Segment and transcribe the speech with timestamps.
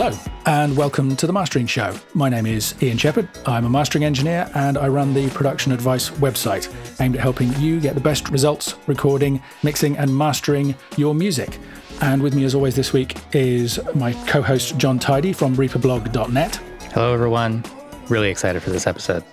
[0.00, 1.92] Hello, and welcome to the Mastering Show.
[2.14, 3.28] My name is Ian Shepherd.
[3.46, 7.80] I'm a mastering engineer and I run the Production Advice website aimed at helping you
[7.80, 11.58] get the best results recording, mixing, and mastering your music.
[12.00, 16.54] And with me, as always, this week is my co host Jon Tidey from ReaperBlog.net.
[16.92, 17.64] Hello, everyone.
[18.08, 19.24] Really excited for this episode.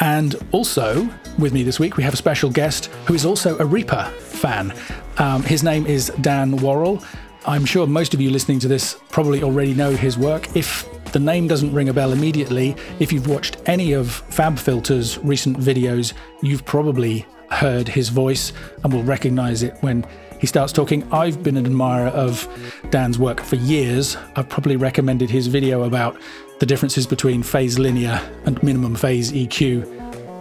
[0.00, 1.08] And also
[1.38, 4.74] with me this week, we have a special guest who is also a Reaper fan.
[5.18, 7.00] Um, his name is Dan Worrall.
[7.46, 10.56] I'm sure most of you listening to this probably already know his work.
[10.56, 15.58] If the name doesn't ring a bell immediately, if you've watched any of FabFilter's recent
[15.58, 20.06] videos, you've probably heard his voice and will recognize it when
[20.40, 21.06] he starts talking.
[21.12, 22.48] I've been an admirer of
[22.88, 24.16] Dan's work for years.
[24.36, 26.18] I've probably recommended his video about
[26.60, 29.93] the differences between phase linear and minimum phase EQ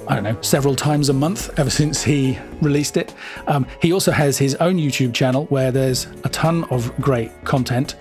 [0.07, 3.13] I don't know, several times a month ever since he released it.
[3.47, 7.95] Um, he also has his own YouTube channel where there's a ton of great content.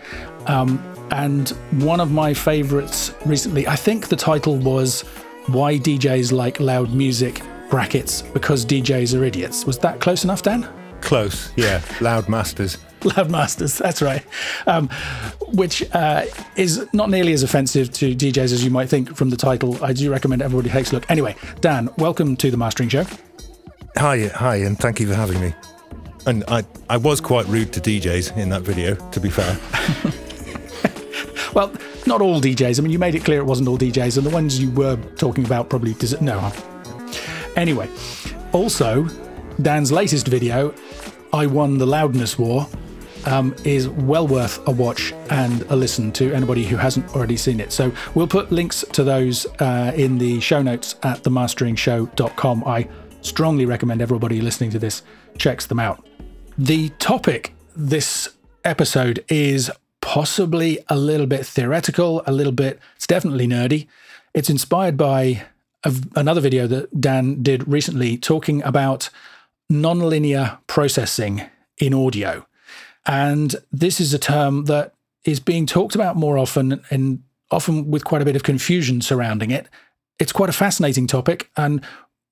[0.47, 1.51] Um, and
[1.83, 5.03] one of my favorites recently, I think the title was
[5.47, 9.65] Why DJs Like Loud Music, brackets, because DJs are idiots.
[9.65, 10.69] Was that close enough, Dan?
[11.01, 11.83] Close, yeah.
[12.01, 12.79] Loud Masters.
[13.05, 14.25] Loud Masters, that's right.
[14.67, 14.89] Um,
[15.49, 16.25] which uh,
[16.57, 19.83] is not nearly as offensive to DJs as you might think from the title.
[19.85, 21.11] I do recommend everybody takes a look.
[21.11, 23.05] Anyway, Dan, welcome to the Mastering Show.
[23.97, 25.55] Hi, hi, and thank you for having me.
[26.27, 29.59] And I, I was quite rude to DJs in that video, to be fair.
[31.55, 31.73] well,
[32.07, 32.79] not all DJs.
[32.79, 34.97] I mean, you made it clear it wasn't all DJs, and the ones you were
[35.17, 36.53] talking about probably does it no.
[37.57, 37.89] Anyway,
[38.53, 39.07] also,
[39.61, 40.75] Dan's latest video,
[41.33, 42.67] I won the loudness war,
[43.27, 47.61] um, is well worth a watch and a listen to anybody who hasn't already seen
[47.61, 47.73] it.
[47.73, 52.65] So we'll put links to those uh, in the show notes at themasteringshow.com.
[52.65, 52.89] I
[53.21, 55.03] strongly recommend everybody listening to this
[55.39, 56.07] checks them out.
[56.59, 58.29] The topic this
[58.65, 63.87] episode is possibly a little bit theoretical, a little bit, it's definitely nerdy.
[64.35, 65.45] It's inspired by
[65.85, 69.09] a, another video that Dan did recently talking about
[69.71, 71.43] nonlinear processing
[71.79, 72.47] in audio.
[73.07, 78.05] And this is a term that is being talked about more often and often with
[78.05, 79.69] quite a bit of confusion surrounding it.
[80.19, 81.51] It's quite a fascinating topic.
[81.57, 81.85] And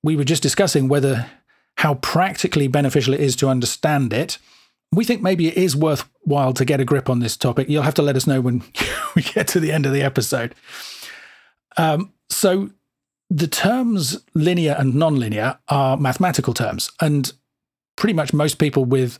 [0.03, 1.29] we were just discussing whether
[1.77, 4.37] how practically beneficial it is to understand it.
[4.91, 7.69] We think maybe it is worthwhile to get a grip on this topic.
[7.69, 8.63] You'll have to let us know when
[9.15, 10.53] we get to the end of the episode.
[11.77, 12.69] Um, so,
[13.29, 17.31] the terms linear and nonlinear are mathematical terms, and
[17.95, 19.17] pretty much most people with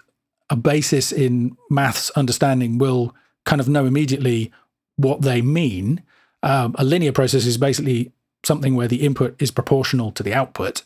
[0.52, 4.52] a basis in maths understanding will kind of know immediately
[4.98, 6.04] what they mean.
[6.44, 8.12] Um, a linear process is basically
[8.44, 10.84] something where the input is proportional to the output,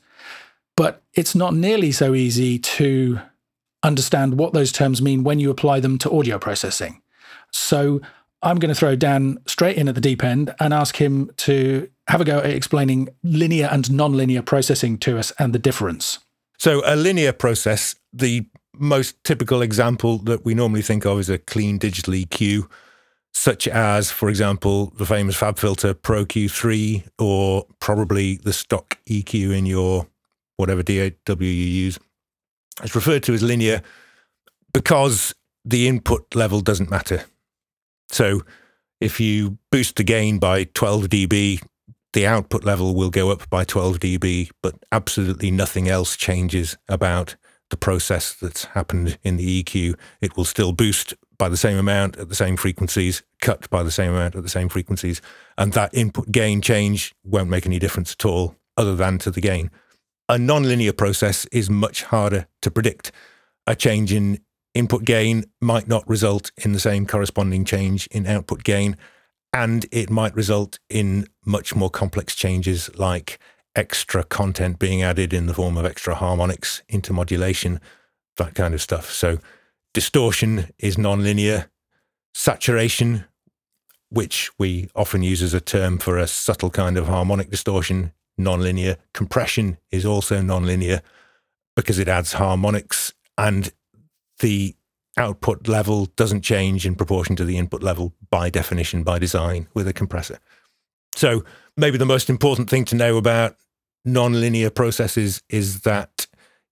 [0.77, 3.19] but it's not nearly so easy to
[3.81, 7.01] understand what those terms mean when you apply them to audio processing.
[7.51, 8.01] So
[8.43, 11.89] I'm going to throw Dan straight in at the deep end and ask him to
[12.07, 16.19] have a go at explaining linear and nonlinear processing to us and the difference.
[16.57, 18.47] So, a linear process, the
[18.79, 22.69] most typical example that we normally think of is a clean digital EQ,
[23.33, 29.65] such as, for example, the famous FabFilter Pro Q3 or probably the stock EQ in
[29.65, 30.07] your
[30.57, 31.99] whatever DAW you use.
[32.83, 33.81] It's referred to as linear
[34.73, 37.25] because the input level doesn't matter.
[38.09, 38.41] So
[39.01, 41.63] if you boost the gain by 12 dB,
[42.13, 47.35] the output level will go up by 12 dB, but absolutely nothing else changes about
[47.75, 52.15] the process that's happened in the EQ, it will still boost by the same amount
[52.15, 55.21] at the same frequencies, cut by the same amount at the same frequencies.
[55.57, 59.41] And that input gain change won't make any difference at all, other than to the
[59.41, 59.71] gain.
[60.29, 63.11] A nonlinear process is much harder to predict.
[63.67, 64.39] A change in
[64.73, 68.95] input gain might not result in the same corresponding change in output gain,
[69.51, 73.37] and it might result in much more complex changes like
[73.75, 77.79] extra content being added in the form of extra harmonics, intermodulation,
[78.37, 79.11] that kind of stuff.
[79.11, 79.39] So
[79.93, 81.67] distortion is nonlinear.
[82.33, 83.25] Saturation,
[84.09, 88.97] which we often use as a term for a subtle kind of harmonic distortion, nonlinear.
[89.13, 91.01] Compression is also nonlinear
[91.75, 93.71] because it adds harmonics and
[94.39, 94.75] the
[95.17, 99.87] output level doesn't change in proportion to the input level by definition, by design with
[99.87, 100.39] a compressor.
[101.15, 101.45] So
[101.77, 103.55] maybe the most important thing to know about
[104.05, 106.27] nonlinear processes is that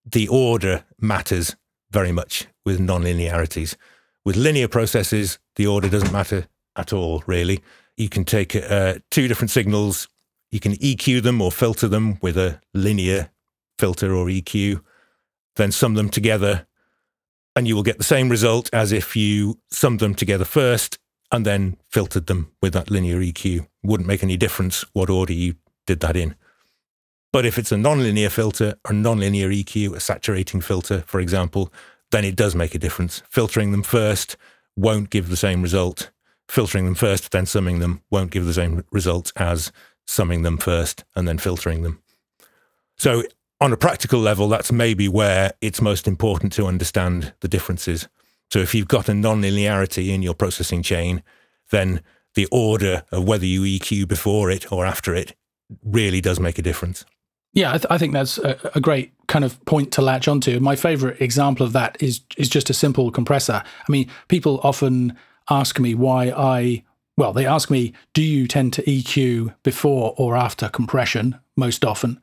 [0.05, 1.55] the order matters
[1.91, 3.75] very much with nonlinearities.
[4.25, 7.61] With linear processes, the order doesn't matter at all, really.
[7.97, 10.07] You can take uh, two different signals,
[10.51, 13.31] you can EQ them or filter them with a linear
[13.77, 14.81] filter or EQ,
[15.55, 16.65] then sum them together,
[17.55, 20.97] and you will get the same result as if you summed them together first
[21.31, 23.67] and then filtered them with that linear EQ.
[23.83, 26.35] Wouldn't make any difference what order you did that in.
[27.33, 31.73] But if it's a nonlinear filter or nonlinear EQ, a saturating filter, for example,
[32.11, 33.23] then it does make a difference.
[33.27, 34.37] Filtering them first
[34.75, 36.11] won't give the same result.
[36.47, 39.71] Filtering them first, then summing them won't give the same result as
[40.05, 42.03] summing them first and then filtering them.
[42.97, 43.23] So,
[43.59, 48.07] on a practical level, that's maybe where it's most important to understand the differences.
[48.51, 51.23] So, if you've got a nonlinearity in your processing chain,
[51.71, 52.01] then
[52.35, 55.35] the order of whether you EQ before it or after it
[55.83, 57.05] really does make a difference.
[57.53, 60.59] Yeah, I, th- I think that's a, a, great kind of point to latch onto.
[60.59, 63.61] My favorite example of that is is just a simple compressor.
[63.63, 65.15] I mean, people often
[65.49, 66.83] ask me why I
[67.15, 72.19] well, they ask me, do you tend to EQ before or after compression most often?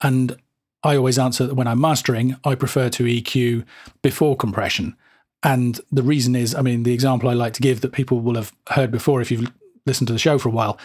[0.00, 0.36] And
[0.82, 3.64] I always answer that when I'm mastering, I prefer to EQ
[4.02, 4.96] before compression.
[5.44, 8.34] And the reason is, I mean, the example I like to give that people will
[8.34, 9.52] have heard before if you've
[9.86, 10.78] listened to the show for a while.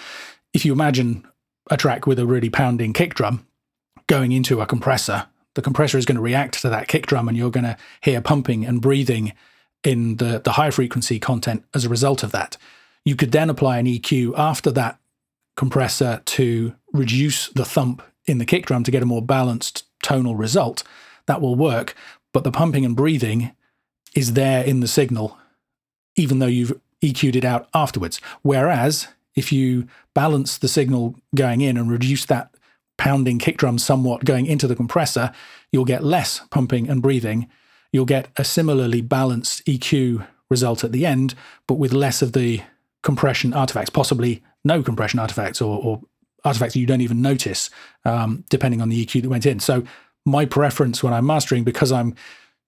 [0.54, 1.28] If you imagine
[1.72, 3.46] a track with a really pounding kick drum,
[4.08, 5.28] going into a compressor.
[5.54, 8.22] The compressor is going to react to that kick drum, and you're going to hear
[8.22, 9.34] pumping and breathing
[9.84, 12.58] in the, the high frequency content as a result of that.
[13.04, 15.00] You could then apply an EQ after that
[15.56, 20.36] compressor to reduce the thump in the kick drum to get a more balanced tonal
[20.36, 20.84] result.
[21.26, 21.96] That will work,
[22.34, 23.52] but the pumping and breathing
[24.16, 25.38] is there in the signal,
[26.16, 28.20] even though you've EQ'd it out afterwards.
[28.42, 32.52] Whereas if you balance the signal going in and reduce that
[32.98, 35.32] pounding kick drum somewhat going into the compressor,
[35.72, 37.48] you'll get less pumping and breathing.
[37.92, 41.36] You'll get a similarly balanced EQ result at the end,
[41.68, 42.62] but with less of the
[43.04, 46.02] compression artifacts, possibly no compression artifacts or, or
[46.44, 47.70] artifacts you don't even notice,
[48.06, 49.60] um, depending on the EQ that went in.
[49.60, 49.84] So
[50.26, 52.16] my preference when I'm mastering, because I'm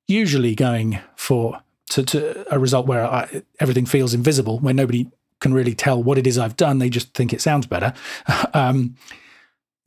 [0.08, 1.60] usually going for
[1.92, 5.10] to, to a result where I, everything feels invisible, where nobody
[5.40, 7.94] can really tell what it is I've done, they just think it sounds better.
[8.54, 8.96] um,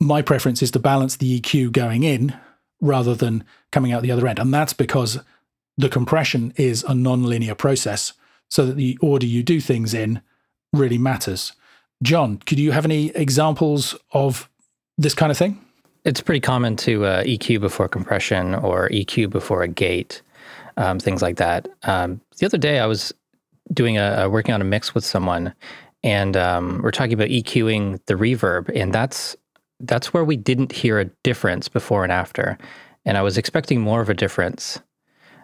[0.03, 2.33] my preference is to balance the EQ going in
[2.81, 4.39] rather than coming out the other end.
[4.39, 5.19] And that's because
[5.77, 8.13] the compression is a non-linear process,
[8.49, 10.21] so that the order you do things in
[10.71, 11.53] really matters.
[12.03, 14.49] Jon, could you have any examples of
[14.97, 15.59] this kind of thing?
[16.03, 20.21] It's pretty common to uh, EQ before compression or EQ before a gate,
[20.77, 21.67] um, things like that.
[21.83, 23.13] Um, the other day, I was
[23.73, 25.53] doing a, working on a mix with someone,
[26.03, 29.37] and um, we're talking about EQing the reverb, and that's
[29.83, 32.57] that's where we didn't hear a difference before and after.
[33.05, 34.79] And I was expecting more of a difference.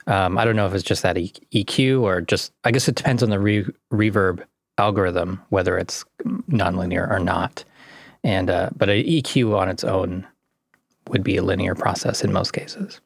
[0.07, 2.95] Um, I don't know if it's just that e- EQ or just, I guess it
[2.95, 4.43] depends on the re- reverb
[4.77, 6.05] algorithm, whether it's
[6.49, 7.63] nonlinear or not.
[8.23, 10.25] And, uh, but an EQ on its own
[11.09, 13.01] would be a linear process in most cases.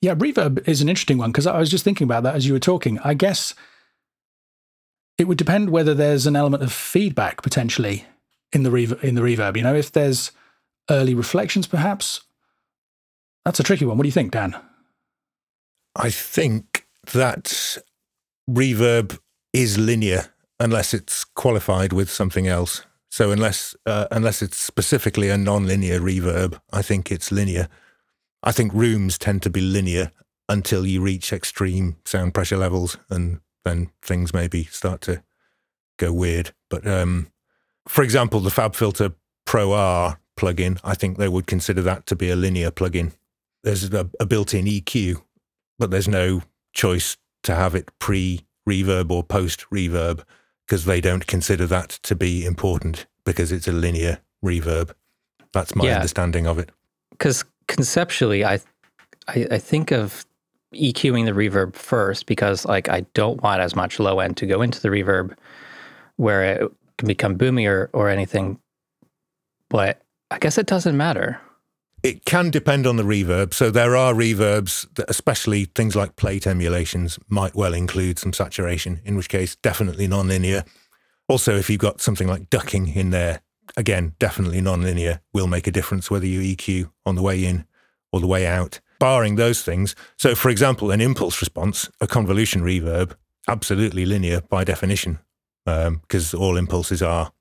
[0.00, 2.52] Yeah, reverb is an interesting one because I was just thinking about that as you
[2.52, 2.98] were talking.
[3.00, 3.54] I guess
[5.18, 8.06] it would depend whether there's an element of feedback potentially
[8.52, 8.98] in the.
[9.02, 10.30] In the reverb, you know, if there's
[10.90, 12.22] early reflections, perhaps?
[13.44, 13.96] That's a tricky one.
[13.96, 14.56] What do you think, Dan?
[15.96, 17.78] I think that
[18.48, 19.18] reverb
[19.52, 20.26] is linear
[20.60, 22.82] unless it's qualified with something else.
[23.10, 27.68] So unless uh, unless it's specifically a non-linear reverb, I think it's linear.
[28.42, 30.12] I think rooms tend to be linear
[30.48, 35.22] until you reach extreme sound pressure levels, and then things maybe start to
[35.98, 36.52] go weird.
[36.70, 37.32] But um,
[37.86, 39.14] for example, the FabFilter
[39.46, 43.12] Pro R plugin, I think they would consider that to be a linear plugin.
[43.64, 45.22] There's a, a built-in EQ,
[45.78, 46.42] but there's no
[46.72, 50.22] choice to have it pre-reverb or post-reverb
[50.66, 54.92] because they don't consider that to be important because it's a linear reverb.
[55.52, 55.96] That's my yeah.
[55.96, 56.70] understanding of it.
[57.10, 58.60] Because conceptually, I,
[59.26, 60.24] I I think of
[60.74, 64.62] EQing the reverb first because like I don't want as much low end to go
[64.62, 65.34] into the reverb
[66.16, 68.58] where it can become boomier or anything.
[69.70, 71.40] But I guess it doesn't matter.
[72.02, 73.52] It can depend on the reverb.
[73.52, 79.00] So there are reverbs that, especially things like plate emulations, might well include some saturation,
[79.04, 80.66] in which case, definitely nonlinear.
[81.28, 83.40] Also, if you've got something like ducking in there,
[83.76, 87.64] again, definitely nonlinear will make a difference whether you EQ on the way in
[88.12, 88.80] or the way out.
[89.00, 89.94] Barring those things.
[90.16, 93.14] So, for example, an impulse response, a convolution reverb,
[93.48, 95.18] absolutely linear by definition,
[95.64, 97.32] because um, all impulses are.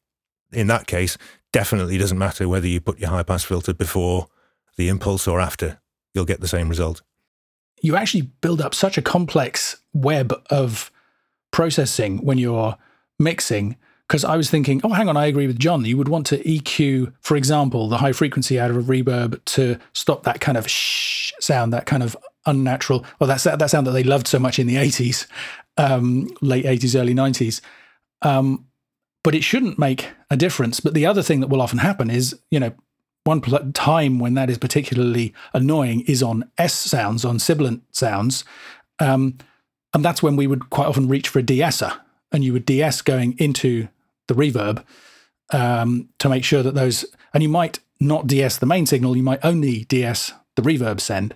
[0.53, 1.17] In that case,
[1.51, 4.27] definitely doesn't matter whether you put your high pass filter before
[4.75, 5.79] the impulse or after,
[6.13, 7.01] you'll get the same result.
[7.81, 10.91] You actually build up such a complex web of
[11.51, 12.77] processing when you're
[13.19, 13.77] mixing.
[14.07, 15.83] Because I was thinking, oh, hang on, I agree with John.
[15.83, 19.77] You would want to EQ, for example, the high frequency out of a reverb to
[19.93, 23.91] stop that kind of shh sound, that kind of unnatural, well, that's that sound that
[23.91, 25.27] they loved so much in the 80s,
[25.75, 27.59] um, late 80s, early 90s.
[28.21, 28.66] Um,
[29.23, 30.79] but it shouldn't make a difference.
[30.79, 32.73] But the other thing that will often happen is, you know,
[33.23, 33.41] one
[33.73, 38.45] time when that is particularly annoying is on S sounds, on sibilant sounds.
[38.99, 39.37] Um,
[39.93, 41.91] and that's when we would quite often reach for a de-esser
[42.31, 43.89] and you would de-ess going into
[44.27, 44.83] the reverb
[45.51, 49.23] um, to make sure that those, and you might not de-ess the main signal, you
[49.23, 51.35] might only de-ess the reverb send.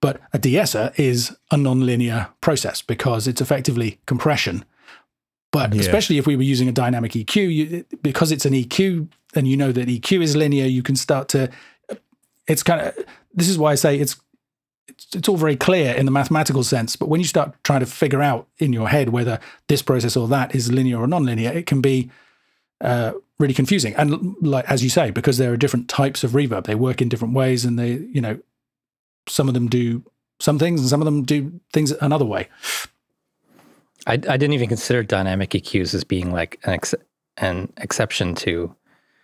[0.00, 4.64] But a de-esser is a non-linear process because it's effectively compression.
[5.50, 5.80] But yeah.
[5.80, 9.56] especially if we were using a dynamic EQ, you, because it's an EQ and you
[9.56, 11.50] know that EQ is linear, you can start to.
[12.46, 12.94] It's kind of.
[13.34, 14.16] This is why I say it's
[14.88, 17.86] it's, it's all very clear in the mathematical sense, but when you start trying to
[17.86, 19.38] figure out in your head whether
[19.68, 22.10] this process or that is linear or non-linear, it can be
[22.80, 23.94] uh, really confusing.
[23.94, 27.08] And like as you say, because there are different types of reverb, they work in
[27.08, 28.38] different ways, and they, you know,
[29.28, 30.02] some of them do
[30.40, 32.48] some things, and some of them do things another way.
[34.08, 36.94] I, I didn't even consider dynamic EQs as being like an ex-
[37.36, 38.74] an exception to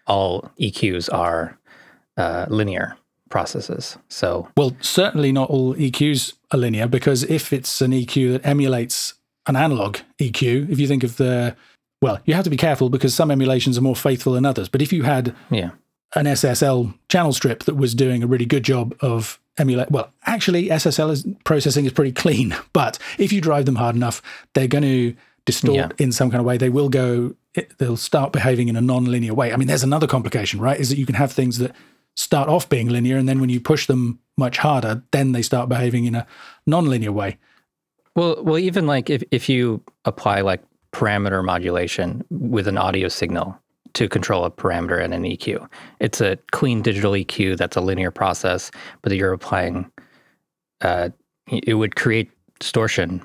[0.06, 1.58] all EQs are
[2.16, 2.96] uh, linear
[3.30, 3.98] processes.
[4.08, 9.14] So, well, certainly not all EQs are linear because if it's an EQ that emulates
[9.46, 11.56] an analog EQ, if you think of the,
[12.00, 14.68] well, you have to be careful because some emulations are more faithful than others.
[14.68, 15.70] But if you had yeah.
[16.14, 20.68] an SSL channel strip that was doing a really good job of emulate, well, actually,
[20.68, 22.54] SSL is, processing is pretty clean.
[22.72, 24.20] But if you drive them hard enough,
[24.54, 25.88] they're going to distort yeah.
[25.98, 26.56] in some kind of way.
[26.56, 27.36] They will go.
[27.78, 29.52] They'll start behaving in a non-linear way.
[29.52, 30.78] I mean, there's another complication, right?
[30.78, 31.72] Is that you can have things that
[32.16, 35.68] start off being linear, and then when you push them much harder, then they start
[35.68, 36.26] behaving in a
[36.66, 37.38] non-linear way.
[38.16, 43.58] Well, well, even like if if you apply like parameter modulation with an audio signal
[43.94, 45.68] to control a parameter and an EQ,
[46.00, 48.70] it's a clean digital EQ that's a linear process,
[49.02, 49.90] but you're applying.
[50.80, 51.10] Uh,
[51.50, 53.22] it would create distortion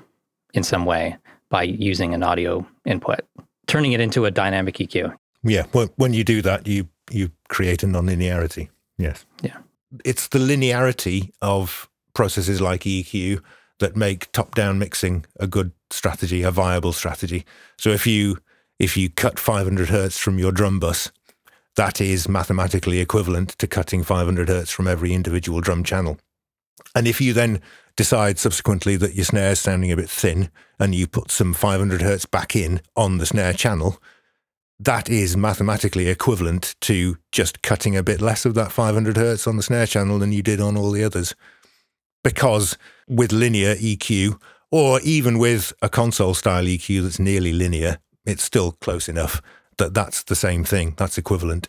[0.53, 1.17] in some way
[1.49, 3.21] by using an audio input,
[3.67, 5.15] turning it into a dynamic EQ.
[5.43, 8.69] Yeah, well, when you do that, you you create a nonlinearity.
[8.97, 9.25] Yes.
[9.41, 9.57] Yeah.
[10.05, 13.41] It's the linearity of processes like EQ
[13.79, 17.45] that make top-down mixing a good strategy, a viable strategy.
[17.77, 18.37] So if you
[18.79, 21.11] if you cut 500 hertz from your drum bus,
[21.75, 26.17] that is mathematically equivalent to cutting 500 hertz from every individual drum channel.
[26.95, 27.61] And if you then
[27.95, 32.01] decide subsequently that your snare is sounding a bit thin and you put some 500
[32.01, 34.01] hertz back in on the snare channel,
[34.79, 39.57] that is mathematically equivalent to just cutting a bit less of that 500 hertz on
[39.57, 41.35] the snare channel than you did on all the others.
[42.23, 44.39] Because with linear EQ,
[44.71, 49.41] or even with a console style EQ that's nearly linear, it's still close enough
[49.77, 51.67] that that's the same thing, that's equivalent.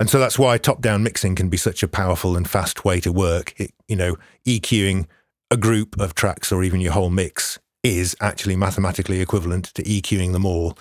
[0.00, 3.00] And so that's why top down mixing can be such a powerful and fast way
[3.00, 3.58] to work.
[3.58, 5.06] It, you know, EQing
[5.50, 10.32] a group of tracks or even your whole mix is actually mathematically equivalent to EQing
[10.32, 10.76] them all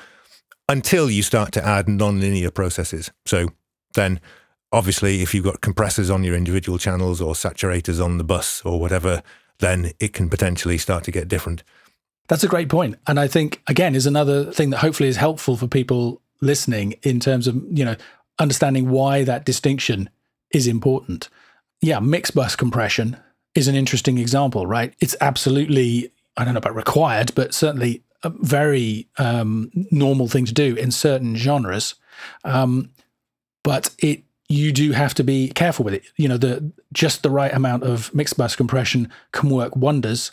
[0.68, 3.12] until you start to add non-linear processes.
[3.25, 3.50] So
[3.94, 4.20] then
[4.72, 8.80] obviously if you've got compressors on your individual channels or saturators on the bus or
[8.80, 9.22] whatever,
[9.60, 11.63] then it can potentially start to get different.
[12.27, 12.96] That's a great point.
[13.08, 17.20] And I think again is another thing that hopefully is helpful for people listening in
[17.20, 17.96] terms of, you know,
[18.39, 20.10] understanding why that distinction
[20.51, 21.30] is important.
[21.82, 23.18] Yeah, mixed bus compression
[23.56, 24.94] is an interesting example, right?
[25.00, 30.53] It's absolutely I don't know about required, but certainly a very um, normal thing to
[30.53, 31.96] do in certain genres.
[32.44, 32.92] Um,
[33.63, 36.03] but it you do have to be careful with it.
[36.18, 40.32] You know, the just the right amount of mixed bus compression can work wonders,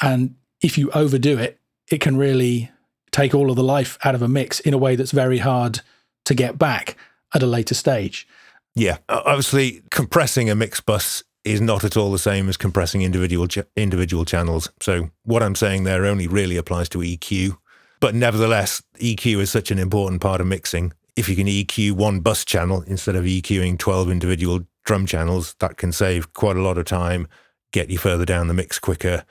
[0.00, 1.58] and if you overdo it,
[1.90, 2.70] it can really
[3.12, 5.80] take all of the life out of a mix in a way that's very hard
[6.24, 6.96] to get back
[7.34, 8.26] at a later stage.
[8.74, 13.46] Yeah, obviously, compressing a mix bus is not at all the same as compressing individual
[13.46, 14.70] ch- individual channels.
[14.80, 17.56] So what I'm saying there only really applies to EQ.
[18.00, 20.92] But nevertheless, EQ is such an important part of mixing.
[21.16, 25.76] If you can EQ one bus channel instead of EQing 12 individual drum channels, that
[25.76, 27.28] can save quite a lot of time,
[27.72, 29.24] get you further down the mix quicker,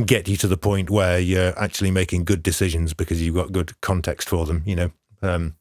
[0.00, 3.52] and get you to the point where you're actually making good decisions because you've got
[3.52, 4.90] good context for them, you know.
[5.20, 5.56] Um,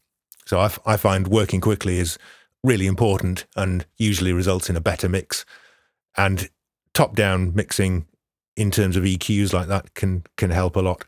[0.45, 2.17] so I, f- I find working quickly is
[2.63, 5.45] really important and usually results in a better mix
[6.15, 6.49] and
[6.93, 8.07] top down mixing
[8.55, 11.03] in terms of EQs like that can can help a lot.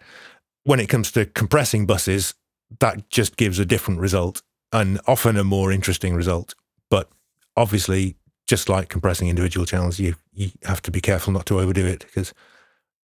[0.63, 2.33] When it comes to compressing buses,
[2.81, 4.41] that just gives a different result
[4.73, 6.53] and often a more interesting result.
[6.89, 7.09] But
[7.55, 11.85] obviously, just like compressing individual channels, you you have to be careful not to overdo
[11.85, 12.33] it because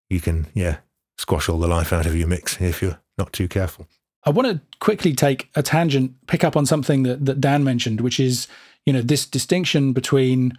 [0.09, 0.77] you can yeah
[1.17, 3.87] squash all the life out of your mix if you're not too careful.
[4.23, 8.01] I want to quickly take a tangent, pick up on something that, that Dan mentioned,
[8.01, 8.47] which is,
[8.85, 10.57] you know, this distinction between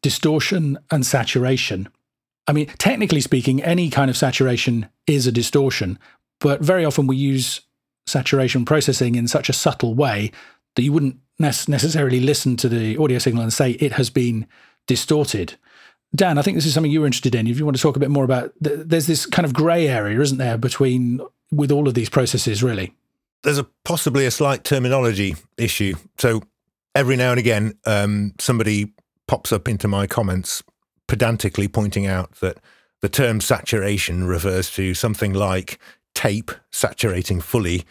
[0.00, 1.88] distortion and saturation.
[2.46, 5.98] I mean, technically speaking, any kind of saturation is a distortion,
[6.40, 7.60] but very often we use
[8.06, 10.32] saturation processing in such a subtle way
[10.76, 14.46] that you wouldn't necessarily listen to the audio signal and say it has been
[14.86, 15.56] distorted.
[16.14, 17.46] Dan, I think this is something you were interested in.
[17.46, 20.20] If you want to talk a bit more about, there's this kind of grey area,
[20.20, 21.20] isn't there, between
[21.52, 22.94] with all of these processes, really?
[23.42, 25.94] There's a possibly a slight terminology issue.
[26.18, 26.42] So
[26.94, 28.92] every now and again, um, somebody
[29.26, 30.62] pops up into my comments
[31.06, 32.58] pedantically pointing out that
[33.00, 35.78] the term saturation refers to something like
[36.14, 37.84] tape saturating fully.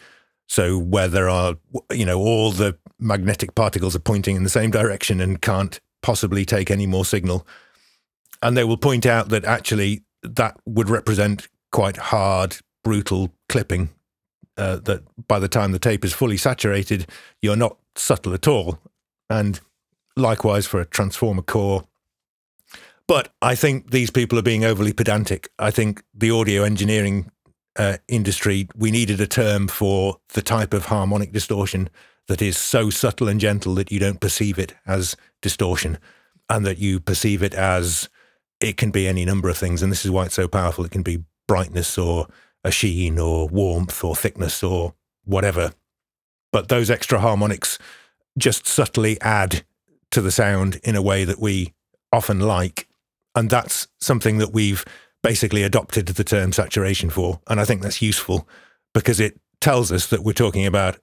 [0.46, 1.56] So where there are,
[1.90, 6.44] you know, all the magnetic particles are pointing in the same direction and can't possibly
[6.44, 7.46] take any more signal.
[8.42, 13.90] And they will point out that actually that would represent quite hard, brutal clipping.
[14.56, 17.06] Uh, that by the time the tape is fully saturated,
[17.40, 18.78] you're not subtle at all.
[19.30, 19.60] And
[20.16, 21.84] likewise for a transformer core.
[23.06, 25.48] But I think these people are being overly pedantic.
[25.58, 27.30] I think the audio engineering
[27.76, 31.88] uh, industry, we needed a term for the type of harmonic distortion
[32.28, 35.98] that is so subtle and gentle that you don't perceive it as distortion
[36.48, 38.08] and that you perceive it as
[38.60, 39.82] it can be any number of things.
[39.82, 40.84] And this is why it's so powerful.
[40.84, 42.26] It can be brightness or
[42.62, 45.72] a sheen or warmth or thickness or whatever.
[46.52, 47.78] But those extra harmonics
[48.38, 49.64] just subtly add
[50.10, 51.74] to the sound in a way that we
[52.12, 52.88] often like.
[53.34, 54.84] And that's something that we've
[55.22, 57.40] basically adopted the term saturation for.
[57.48, 58.48] And I think that's useful
[58.92, 60.98] because it tells us that we're talking about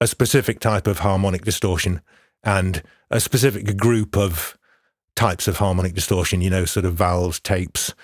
[0.00, 2.00] a specific type of harmonic distortion
[2.42, 4.56] and a specific group of
[5.16, 7.94] types of harmonic distortion, you know, sort of valves, tapes,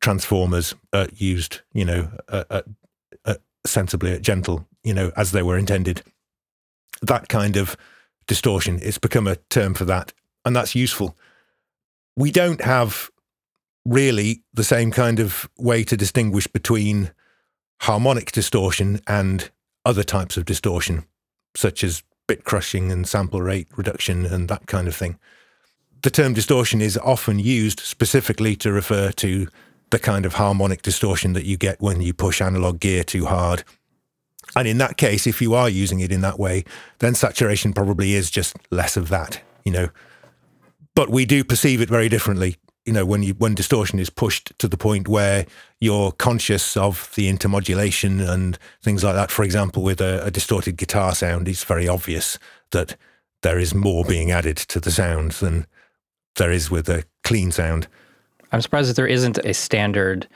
[0.00, 2.62] transformers uh, used, you know, uh, uh,
[3.24, 3.34] uh
[3.64, 6.02] sensibly at gentle, you know, as they were intended.
[7.02, 7.76] That kind of
[8.26, 10.12] distortion, it's become a term for that.
[10.44, 11.16] And that's useful.
[12.16, 13.10] We don't have
[13.84, 17.12] really the same kind of way to distinguish between
[17.82, 19.50] harmonic distortion and
[19.84, 21.04] other types of distortion,
[21.54, 25.18] such as bit crushing and sample rate reduction and that kind of thing.
[26.02, 29.48] The term distortion is often used specifically to refer to
[29.90, 33.64] the kind of harmonic distortion that you get when you push analog gear too hard.
[34.54, 36.64] And in that case, if you are using it in that way,
[36.98, 39.88] then saturation probably is just less of that, you know.
[40.94, 42.56] But we do perceive it very differently
[42.86, 45.44] you know when you when distortion is pushed to the point where
[45.80, 50.76] you're conscious of the intermodulation and things like that for example with a, a, distorted
[50.76, 52.38] guitar sound it's very obvious
[52.70, 52.96] that
[53.42, 55.66] there is more being added to the sound than
[56.36, 57.88] there is with a clean sound
[58.52, 60.28] i'm surprised that there isn't a standard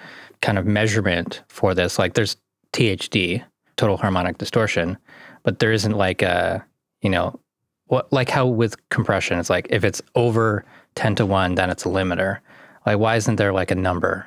[0.43, 2.37] kind of measurement for this like there's
[2.73, 3.43] thd
[3.77, 4.97] total harmonic distortion
[5.43, 6.65] but there isn't like a
[7.03, 7.39] you know
[7.87, 11.85] what like how with compression it's like if it's over 10 to 1, then it's
[11.85, 12.41] a limiter.
[12.87, 14.27] Like, why isn't there like a number?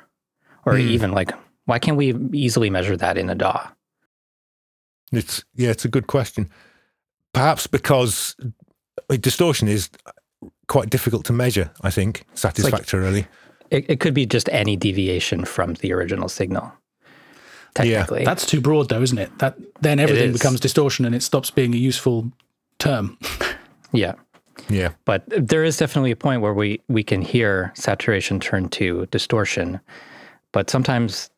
[0.64, 0.80] Or mm.
[0.80, 1.32] even like,
[1.66, 3.68] why can't we easily measure that in a DAW?
[5.12, 6.50] It's, yeah, it's a good question.
[7.32, 8.36] Perhaps because
[9.08, 9.90] distortion is
[10.66, 13.22] quite difficult to measure, I think, satisfactorily.
[13.22, 13.28] Like,
[13.70, 16.72] it, it could be just any deviation from the original signal.
[17.74, 18.20] Technically.
[18.20, 18.24] Yeah.
[18.24, 19.36] That's too broad though, isn't it?
[19.38, 22.30] That then everything becomes distortion and it stops being a useful
[22.78, 23.18] term.
[23.92, 24.14] yeah.
[24.68, 24.90] Yeah.
[25.04, 29.80] But there is definitely a point where we we can hear saturation turn to distortion.
[30.52, 31.30] But sometimes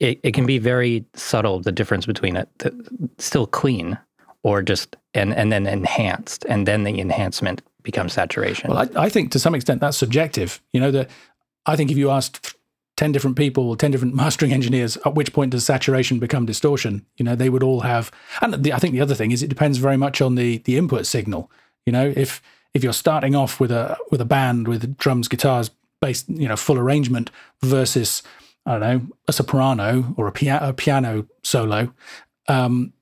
[0.00, 2.48] it, it can be very subtle the difference between it
[3.18, 3.98] still clean
[4.42, 8.70] or just and and then enhanced and then the enhancement becomes saturation.
[8.70, 10.60] Well, I, I think to some extent that's subjective.
[10.72, 11.10] You know, that
[11.66, 12.54] I think if you asked
[12.96, 17.06] 10 different people, 10 different mastering engineers, at which point does saturation become distortion?
[17.16, 19.48] You know, they would all have, and the, I think the other thing is it
[19.48, 21.50] depends very much on the, the input signal.
[21.86, 22.42] You know, if
[22.74, 26.56] if you're starting off with a with a band with drums, guitars, bass, you know,
[26.56, 27.30] full arrangement
[27.62, 28.22] versus
[28.66, 31.92] I don't know a soprano or a, pia- a piano solo,
[32.48, 32.92] um,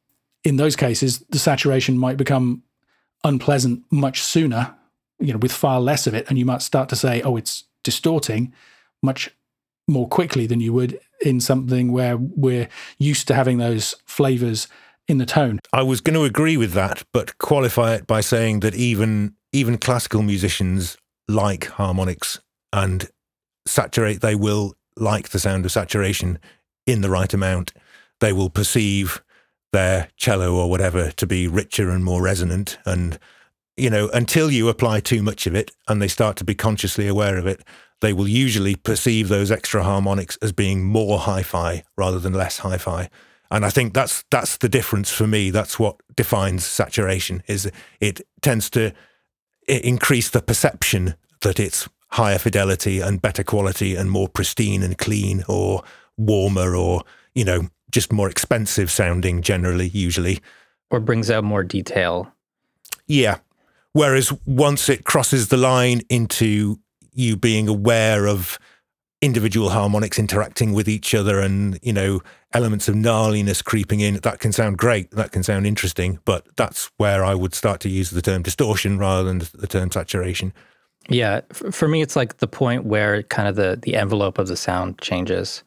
[0.44, 2.62] in those cases the saturation might become
[3.24, 4.74] unpleasant much sooner.
[5.20, 7.64] You know, with far less of it, and you might start to say, "Oh, it's
[7.83, 8.52] distorting,"
[9.02, 9.31] much
[9.88, 14.68] more quickly than you would in something where we're used to having those flavors
[15.09, 15.59] in the tone.
[15.72, 19.78] I was going to agree with that, but qualify it by saying that even even
[19.78, 22.40] classical musicians like harmonics
[22.72, 23.09] and
[23.66, 24.20] saturate.
[24.20, 26.38] They will like the sound of saturation
[26.87, 27.72] in the right amount.
[28.20, 29.22] They will perceive
[29.72, 33.18] their cello or whatever to be richer and more resonant and
[33.76, 37.07] you know until you apply too much of it and they start to be consciously
[37.07, 37.62] aware of it
[38.00, 43.09] they will usually perceive those extra harmonics as being more hi-fi rather than less hi-fi
[43.50, 45.50] and I think that's that's the difference for me.
[45.50, 47.42] That's what defines saturation.
[47.46, 48.92] Is it tends to
[49.66, 55.44] increase the perception that it's higher fidelity and better quality and more pristine and clean
[55.48, 55.83] or
[56.16, 57.04] warmer or
[57.35, 60.40] you know just more expensive sounding generally, usually.
[60.90, 62.33] Or brings out more detail.
[63.07, 63.38] Yeah.
[63.92, 66.79] Whereas once it crosses the line into
[67.12, 68.59] you being aware of
[69.20, 72.20] individual harmonics interacting with each other and, you know,
[72.53, 75.11] elements of gnarliness creeping in, that can sound great.
[75.11, 76.20] That can sound interesting.
[76.24, 79.90] But that's where I would start to use the term distortion rather than the term
[79.90, 80.53] saturation.
[81.09, 81.40] Yeah.
[81.51, 85.01] For me, it's like the point where kind of the, the envelope of the sound
[85.01, 85.64] changes,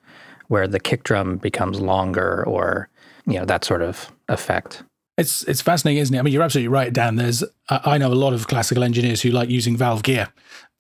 [0.51, 2.89] where the kick drum becomes longer or,
[3.25, 4.83] you know, that sort of effect.
[5.17, 6.19] It's it's fascinating, isn't it?
[6.19, 7.15] I mean, you're absolutely right, Dan.
[7.15, 10.29] There's I know a lot of classical engineers who like using valve gear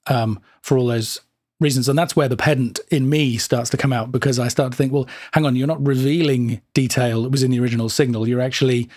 [0.07, 1.21] um, for all those
[1.61, 1.87] reasons.
[1.87, 4.77] And that's where the pedant in me starts to come out because I start to
[4.77, 8.27] think, well, hang on, you're not revealing detail that was in the original signal.
[8.27, 8.89] You're actually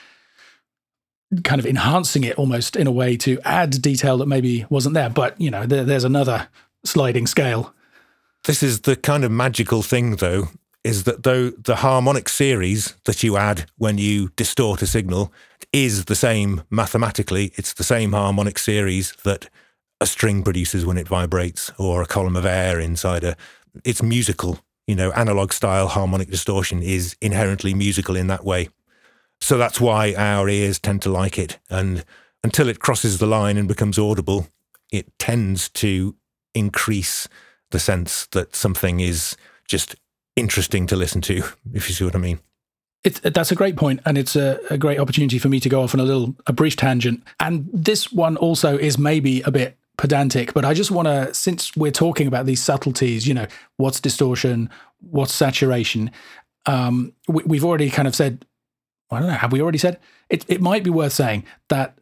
[1.45, 5.11] kind of enhancing it almost in a way to add detail that maybe wasn't there.
[5.11, 6.49] But, you know, there, there's another
[6.85, 7.75] sliding scale.
[8.45, 10.49] This is the kind of magical thing, though,
[10.85, 15.33] is that though the harmonic series that you add when you distort a signal
[15.73, 19.49] is the same mathematically, it's the same harmonic series that
[20.01, 23.37] a string produces when it vibrates or a column of air inside a
[23.85, 24.61] it's musical.
[24.87, 28.69] You know analog style harmonic distortion is inherently musical in that way.
[29.41, 31.59] So that's why our ears tend to like it.
[31.71, 32.05] And
[32.43, 34.47] until it crosses the line and becomes audible
[34.95, 36.15] it tends to
[36.55, 37.29] increase
[37.73, 39.97] the sense that something is just
[40.37, 42.41] interesting to listen to if you see what i mean
[43.05, 45.83] it's, that's a great point, and it's a, a, great opportunity for me to go
[45.83, 47.23] off on a little a brief tangent.
[47.39, 51.77] And this one also is maybe a bit pedantic, but I just want to, since
[51.77, 54.71] we're talking about these subtleties, you know, what's distortion,
[55.01, 56.11] what's saturation,
[56.67, 58.47] um, we, have already kind of said,
[59.11, 60.01] I don't know, have we already said?
[60.31, 61.99] It, it might be worth saying that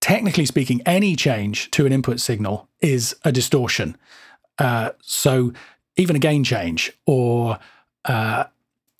[0.00, 3.96] technically speaking, any change to an input signal is a distortion.
[4.58, 5.52] Uh, so
[5.96, 7.58] even a gain change or
[8.06, 8.44] uh,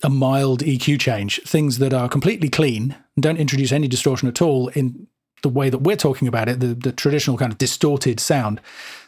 [0.02, 4.68] a mild EQ change, things that are completely clean, don't introduce any distortion at all
[4.68, 5.06] in
[5.42, 8.60] the way that we're talking about it, the, the traditional kind of distorted sound,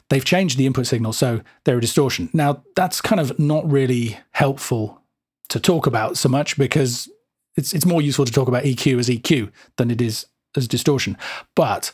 [0.09, 2.31] they've changed the input signal, so they're a distortion.
[2.33, 5.03] Now, that's kind of not really helpful
[5.49, 7.09] to talk about so much because
[7.57, 11.17] it's it's more useful to talk about EQ as EQ than it is as distortion.
[11.55, 11.93] But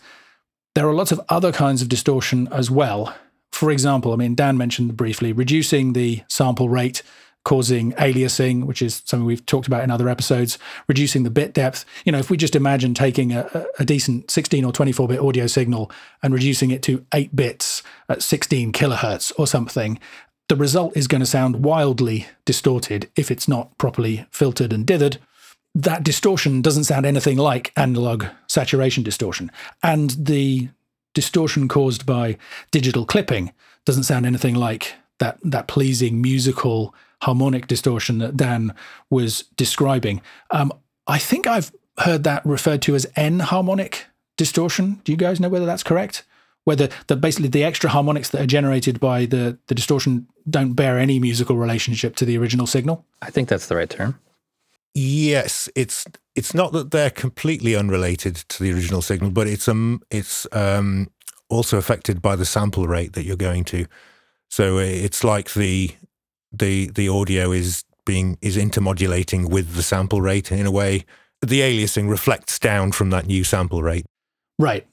[0.75, 3.15] there are lots of other kinds of distortion as well.
[3.53, 7.03] For example, I mean, Dan mentioned briefly reducing the sample rate
[7.45, 11.85] causing aliasing, which is something we've talked about in other episodes, reducing the bit depth.
[12.05, 15.47] You know, if we just imagine taking a, a decent 16 or 24 bit audio
[15.47, 15.91] signal
[16.23, 19.99] and reducing it to eight bits at 16 kilohertz or something,
[20.49, 25.19] the result is going to sound wildly distorted if it's not properly filtered and dithered.
[25.75, 29.51] That distortion doesn't sound anything like analog saturation distortion.
[29.83, 30.69] And the
[31.15, 32.37] distortion caused by
[32.71, 33.53] digital clipping
[33.85, 38.75] doesn't sound anything like that, that pleasing musical harmonic distortion that Dan
[39.11, 40.21] was describing.
[40.51, 40.73] Um,
[41.07, 44.05] I think I've heard that referred to as inharmonic
[44.37, 45.01] distortion.
[45.05, 46.25] Do you guys know whether that's correct?
[46.65, 50.99] Whether the basically the extra harmonics that are generated by the the distortion don't bear
[50.99, 53.05] any musical relationship to the original signal?
[53.21, 54.19] I think that's the right term.
[54.95, 60.01] Yes, it's it's not that they're completely unrelated to the original signal, but it's um
[60.11, 61.09] it's um
[61.49, 63.87] also affected by the sample rate that you're going to.
[64.49, 65.91] So it's like the
[66.59, 71.05] the the audio is being is intermodulating with the sample rate in a way.
[71.41, 74.07] The aliasing reflects down from that new sample rate.
[74.59, 74.87] Right.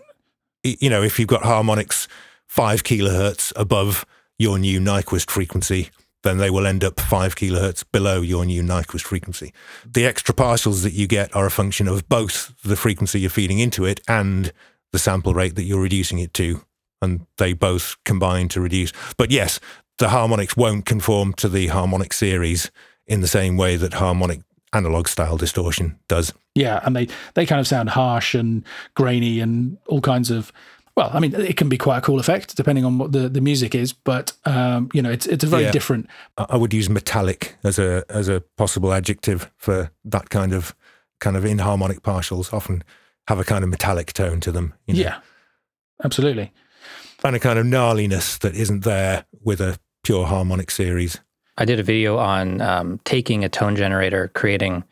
[0.63, 2.07] You know, if you've got harmonics
[2.47, 4.05] five kilohertz above
[4.37, 5.89] your new Nyquist frequency,
[6.23, 9.53] then they will end up five kilohertz below your new Nyquist frequency.
[9.85, 13.59] The extra partials that you get are a function of both the frequency you're feeding
[13.59, 14.51] into it and
[14.91, 16.61] the sample rate that you're reducing it to.
[17.01, 18.93] And they both combine to reduce.
[19.17, 19.59] But yes,
[19.97, 22.71] the harmonics won't conform to the harmonic series
[23.07, 24.41] in the same way that harmonic
[24.73, 26.33] analog style distortion does.
[26.55, 28.63] Yeah, and they they kind of sound harsh and
[28.95, 30.51] grainy and all kinds of.
[30.97, 33.39] Well, I mean, it can be quite a cool effect depending on what the, the
[33.39, 35.71] music is, but um, you know, it's it's a very yeah.
[35.71, 36.07] different.
[36.37, 40.75] I would use metallic as a as a possible adjective for that kind of
[41.19, 42.53] kind of inharmonic partials.
[42.53, 42.83] Often
[43.27, 44.73] have a kind of metallic tone to them.
[44.85, 44.99] You know?
[44.99, 45.19] Yeah,
[46.03, 46.51] absolutely.
[47.23, 51.19] And a kind of gnarliness that isn't there with a pure harmonic series.
[51.57, 54.83] I did a video on um, taking a tone generator, creating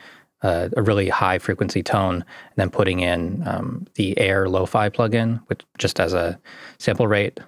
[0.41, 5.41] a, a, really high frequency tone, and then putting in um, the Air Lo-Fi plugin,
[5.47, 6.39] which just as a
[6.77, 7.39] sample rate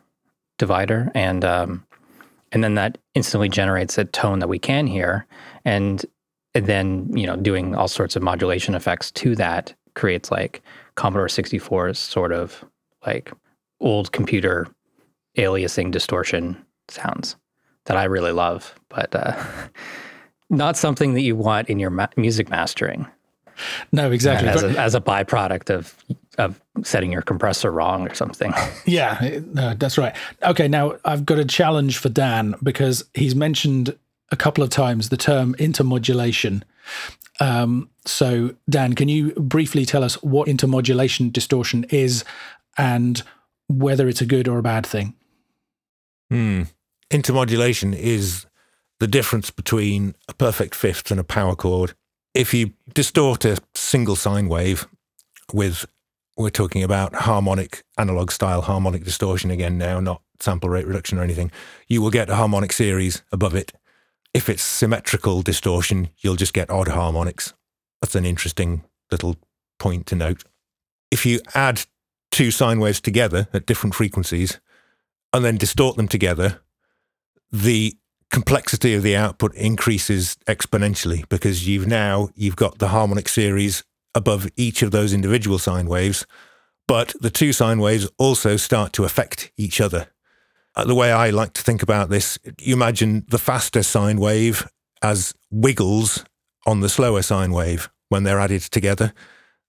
[0.57, 1.85] divider, and um,
[2.51, 5.25] and then that instantly generates a tone that we can hear,
[5.63, 6.05] and,
[6.55, 10.61] and then you know doing all sorts of modulation effects to that creates like
[10.95, 12.65] Commodore 64's sort of
[13.05, 13.31] like
[13.81, 14.67] old computer
[15.37, 17.35] aliasing distortion sounds
[17.85, 18.75] that I really love.
[18.89, 19.41] But uh,
[20.49, 23.07] not something that you want in your ma- music mastering.
[23.91, 24.49] No, exactly.
[24.49, 25.95] As a, as a byproduct of
[26.37, 28.53] of setting your compressor wrong or something.
[28.85, 30.15] Yeah, no, that's right.
[30.43, 33.95] Okay, now I've got a challenge for Dan because he's mentioned
[34.31, 36.63] a couple of times the term intermodulation.
[37.39, 42.25] Um, so, Dan, can you briefly tell us what intermodulation distortion is
[42.77, 43.21] and
[43.77, 45.15] whether it's a good or a bad thing?
[46.29, 46.63] Hmm.
[47.11, 48.45] Intermodulation is
[48.99, 51.93] the difference between a perfect fifth and a power chord.
[52.33, 54.87] If you distort a single sine wave
[55.53, 55.85] with,
[56.37, 61.23] we're talking about harmonic, analog style harmonic distortion again now, not sample rate reduction or
[61.23, 61.51] anything,
[61.87, 63.73] you will get a harmonic series above it.
[64.33, 67.53] If it's symmetrical distortion, you'll just get odd harmonics.
[68.01, 69.35] That's an interesting little
[69.77, 70.43] point to note.
[71.11, 71.83] If you add
[72.31, 74.59] two sine waves together at different frequencies,
[75.33, 76.61] and then distort them together,
[77.51, 77.95] the
[78.29, 83.83] complexity of the output increases exponentially because you've now you've got the harmonic series
[84.15, 86.25] above each of those individual sine waves,
[86.87, 90.07] but the two sine waves also start to affect each other.
[90.75, 94.67] Uh, the way I like to think about this, you imagine the faster sine wave
[95.01, 96.23] as wiggles
[96.65, 99.13] on the slower sine wave when they're added together.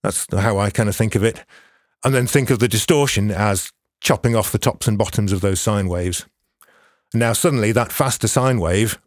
[0.03, 1.44] That's how I kind of think of it.
[2.05, 5.61] And then think of the distortion as chopping off the tops and bottoms of those
[5.61, 6.27] sine waves.
[7.15, 8.99] Now, suddenly, that faster sine wave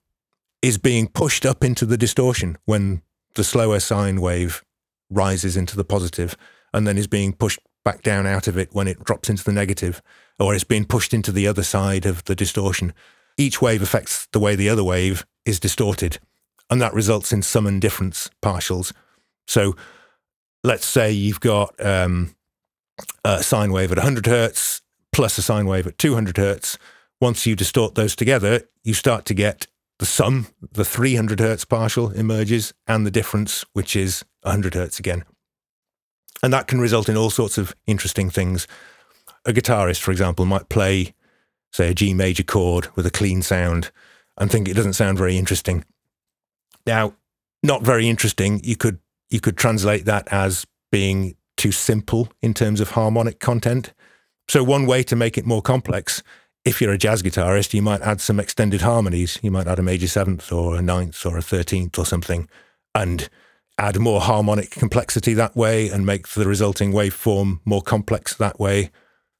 [0.62, 3.01] is being pushed up into the distortion when
[3.36, 4.63] the slower sine wave
[5.10, 6.36] rises into the positive
[6.73, 9.51] and then is being pushed back down out of it when it drops into the
[9.51, 10.01] negative,
[10.39, 12.93] or it's being pushed into the other side of the distortion.
[13.38, 16.19] Each wave affects the way the other wave is distorted,
[16.69, 18.91] and that results in sum and difference partials.
[19.47, 19.75] So,
[20.63, 22.35] let's say you've got um,
[23.23, 24.81] a sine wave at 100 hertz
[25.12, 26.77] plus a sine wave at 200 hertz.
[27.21, 29.67] Once you distort those together, you start to get
[29.99, 35.23] the sum, the 300 hertz partial emerges, and the difference, which is 100 hertz again.
[36.43, 38.67] And that can result in all sorts of interesting things.
[39.45, 41.13] A guitarist, for example, might play,
[41.71, 43.91] say, a G major chord with a clean sound
[44.38, 45.86] and think it doesn't sound very interesting.
[46.86, 47.13] Now,
[47.63, 48.62] not very interesting.
[48.63, 53.93] You could you could translate that as being too simple in terms of harmonic content.
[54.47, 56.21] So one way to make it more complex,
[56.63, 59.39] if you're a jazz guitarist, you might add some extended harmonies.
[59.41, 62.49] You might add a major seventh or a ninth or a thirteenth or something,
[62.93, 63.29] and
[63.77, 68.89] add more harmonic complexity that way and make the resulting waveform more complex that way.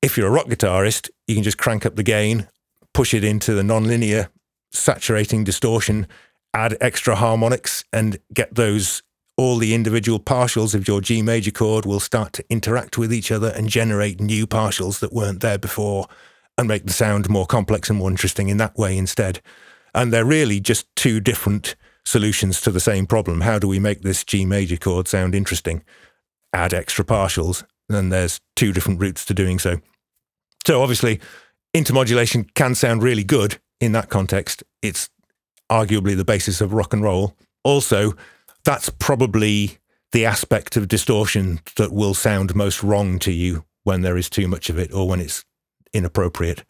[0.01, 2.47] If you're a rock guitarist, you can just crank up the gain,
[2.93, 4.28] push it into the nonlinear
[4.71, 6.06] saturating distortion,
[6.54, 9.01] add extra harmonics and get those
[9.38, 13.32] all the individual partials of your G major chord will start to interact with each
[13.32, 16.08] other and generate new partials that weren't there before
[16.58, 19.41] and make the sound more complex and more interesting in that way instead.
[19.93, 23.41] And they're really just two different solutions to the same problem.
[23.41, 25.84] How do we make this G major chord sound interesting?
[26.54, 29.82] Add extra partials, and there's two different routes to doing so.
[30.65, 31.19] So obviously,
[31.76, 34.63] intermodulation can sound really good in that context.
[34.82, 35.10] It's
[35.69, 37.36] arguably the basis of rock and roll.
[37.63, 38.13] Also,
[38.65, 39.78] that's probably
[40.12, 44.47] the aspect of distortion that will sound most wrong to you when there is too
[44.47, 45.45] much of it or when it's
[45.93, 46.63] inappropriate.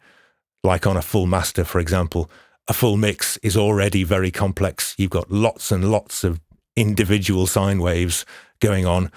[0.62, 2.30] Like on a full master, for example,
[2.68, 4.94] a full mix is already very complex.
[4.98, 6.40] You've got lots and lots of
[6.76, 8.26] individual sine waves
[8.60, 9.10] going on,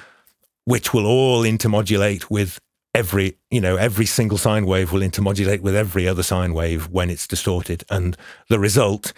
[0.65, 2.59] which will all intermodulate with
[2.93, 7.09] every, you know, every single sine wave will intermodulate with every other sine wave when
[7.09, 7.83] it's distorted.
[7.89, 8.15] And
[8.47, 9.11] the result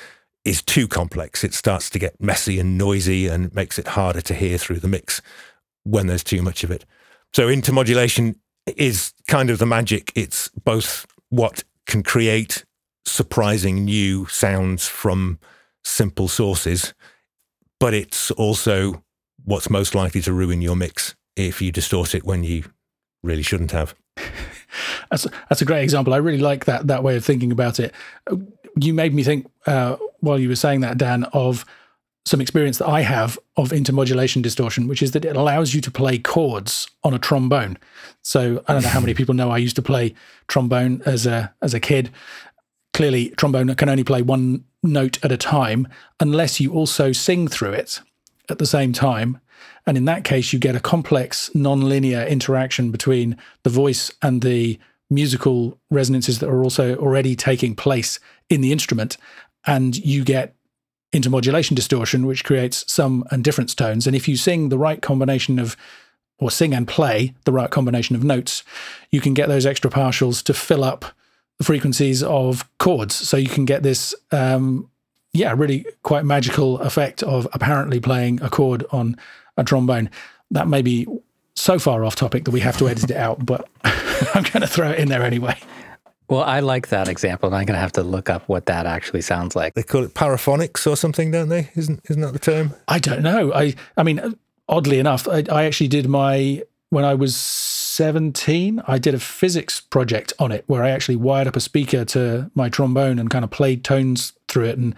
[0.44, 1.44] is too complex.
[1.44, 4.88] It starts to get messy and noisy and makes it harder to hear through the
[4.88, 5.22] mix
[5.84, 6.86] when there's too much of it.
[7.34, 8.36] So intermodulation
[8.78, 10.12] is kind of the magic.
[10.16, 12.66] It's both what can create
[13.06, 15.40] surprising new sounds from
[15.84, 16.94] simple sources,
[17.80, 19.04] but it's also
[19.44, 22.66] what's most likely to ruin your mix if you distort it when you
[23.24, 23.96] really shouldn't have.
[25.10, 26.14] That's that's a great example.
[26.14, 27.94] I really like that that way of thinking about it.
[28.80, 31.66] You made me think uh, while you were saying that, Dan, of
[32.26, 35.92] some experience that I have of intermodulation distortion, which is that it allows you to
[35.92, 37.78] play chords on a trombone.
[38.22, 40.14] So I don't know how many people know I used to play
[40.48, 42.12] trombone as a as a kid.
[42.94, 45.88] Clearly, trombone can only play one note at a time
[46.20, 48.02] unless you also sing through it
[48.50, 49.40] at the same time.
[49.88, 54.80] And in that case, you get a complex non-linear interaction between the voice and the
[55.12, 58.20] musical resonances that are also already taking place
[58.50, 59.18] in the instrument.
[59.68, 60.56] And you get
[61.14, 64.08] intermodulation distortion, which creates sum and difference tones.
[64.08, 65.78] And if you sing the right combination of,
[66.40, 68.64] or sing and play the right combination of notes,
[69.12, 71.06] you can get those extra partials to fill up
[71.58, 73.14] the frequencies of chords.
[73.14, 74.90] So you can get this um,
[75.34, 79.16] yeah, really quite magical effect of apparently playing a chord on
[79.58, 80.10] a trombone.
[80.50, 81.08] That may be
[81.56, 83.68] so far off topic that we have to edit it out, but
[84.36, 85.58] I'm going to throw it in there anyway.
[86.30, 88.86] Well, I like that example, and I'm going to have to look up what that
[88.86, 89.74] actually sounds like.
[89.74, 91.70] They call it paraphonics or something, don't they?
[91.76, 92.74] Isn't isn't that the term?
[92.88, 93.54] I don't know.
[93.54, 94.38] I I mean,
[94.70, 99.80] oddly enough, I, I actually did my when I was 17, I did a physics
[99.80, 103.46] project on it where I actually wired up a speaker to my trombone and kind
[103.46, 104.94] of played tones through it and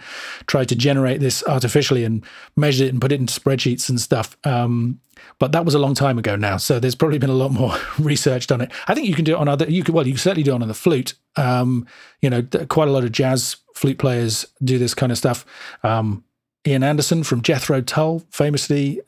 [0.46, 2.24] tried to generate this artificially and
[2.56, 4.36] measured it and put it into spreadsheets and stuff.
[4.44, 5.00] Um,
[5.38, 7.74] but that was a long time ago now, so there's probably been a lot more
[7.98, 8.72] research done on it.
[8.88, 9.70] I think you can do it on other.
[9.70, 11.14] You could well, you can certainly do it on the flute.
[11.36, 11.86] Um,
[12.20, 15.46] you know, quite a lot of jazz flute players do this kind of stuff.
[15.82, 16.24] Um,
[16.66, 19.00] Ian Anderson from Jethro Tull famously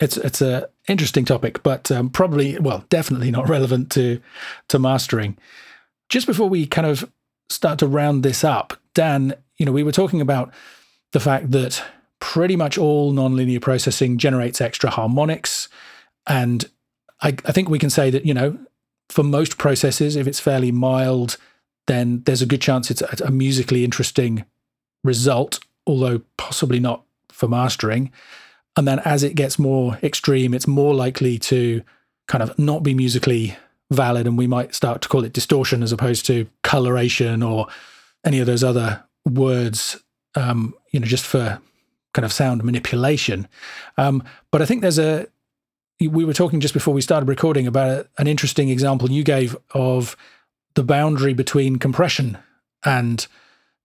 [0.00, 4.20] it's it's a interesting topic, but um, probably well, definitely not relevant to
[4.68, 5.36] to mastering.
[6.08, 7.10] Just before we kind of
[7.50, 10.52] start to round this up, Dan, you know, we were talking about
[11.12, 11.82] the fact that
[12.20, 15.68] pretty much all nonlinear processing generates extra harmonics,
[16.26, 16.64] and
[17.20, 18.58] I, I think we can say that you know,
[19.08, 21.36] for most processes, if it's fairly mild,
[21.86, 24.44] then there's a good chance it's a, a musically interesting
[25.04, 28.12] result, although possibly not for mastering.
[28.76, 31.82] And then as it gets more extreme, it's more likely to
[32.28, 33.56] kind of not be musically
[33.90, 34.26] valid.
[34.26, 37.66] And we might start to call it distortion as opposed to coloration or
[38.24, 39.02] any of those other
[39.34, 40.02] words,
[40.34, 41.60] um, you know, just for
[42.14, 43.48] kind of sound manipulation.
[43.96, 45.26] Um, but I think there's a,
[46.00, 49.56] we were talking just before we started recording about a, an interesting example you gave
[49.72, 50.16] of
[50.74, 52.38] the boundary between compression
[52.84, 53.26] and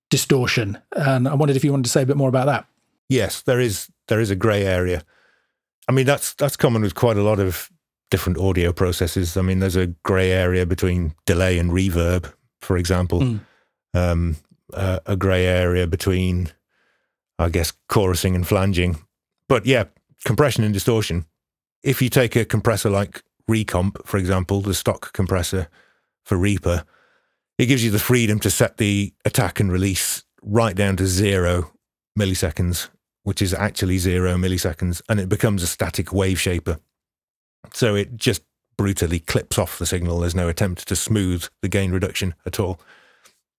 [0.10, 0.77] distortion.
[0.91, 2.65] And I wondered if you wanted to say a bit more about that.
[3.10, 5.03] Yes, there is there is a grey area.
[5.88, 7.69] I mean, that's that's common with quite a lot of
[8.10, 9.38] different audio processes.
[9.38, 13.21] I mean, there's a grey area between delay and reverb, for example.
[13.21, 13.39] Mm.
[13.95, 14.38] Um,
[14.73, 16.51] a grey area between,
[17.39, 18.99] I guess, chorusing and flanging.
[19.47, 19.86] But yeah,
[20.25, 21.25] compression and distortion.
[21.83, 25.67] If you take a compressor like ReaComp, for example, the stock compressor
[26.23, 26.86] for Reaper,
[27.57, 31.71] it gives you the freedom to set the attack and release right down to zero
[32.17, 32.89] milliseconds
[33.23, 36.79] which is actually zero milliseconds, and it becomes a static wave shaper.
[37.73, 38.43] So it just
[38.77, 40.19] brutally clips off the signal.
[40.19, 42.79] There's no attempt to smooth the gain reduction at all.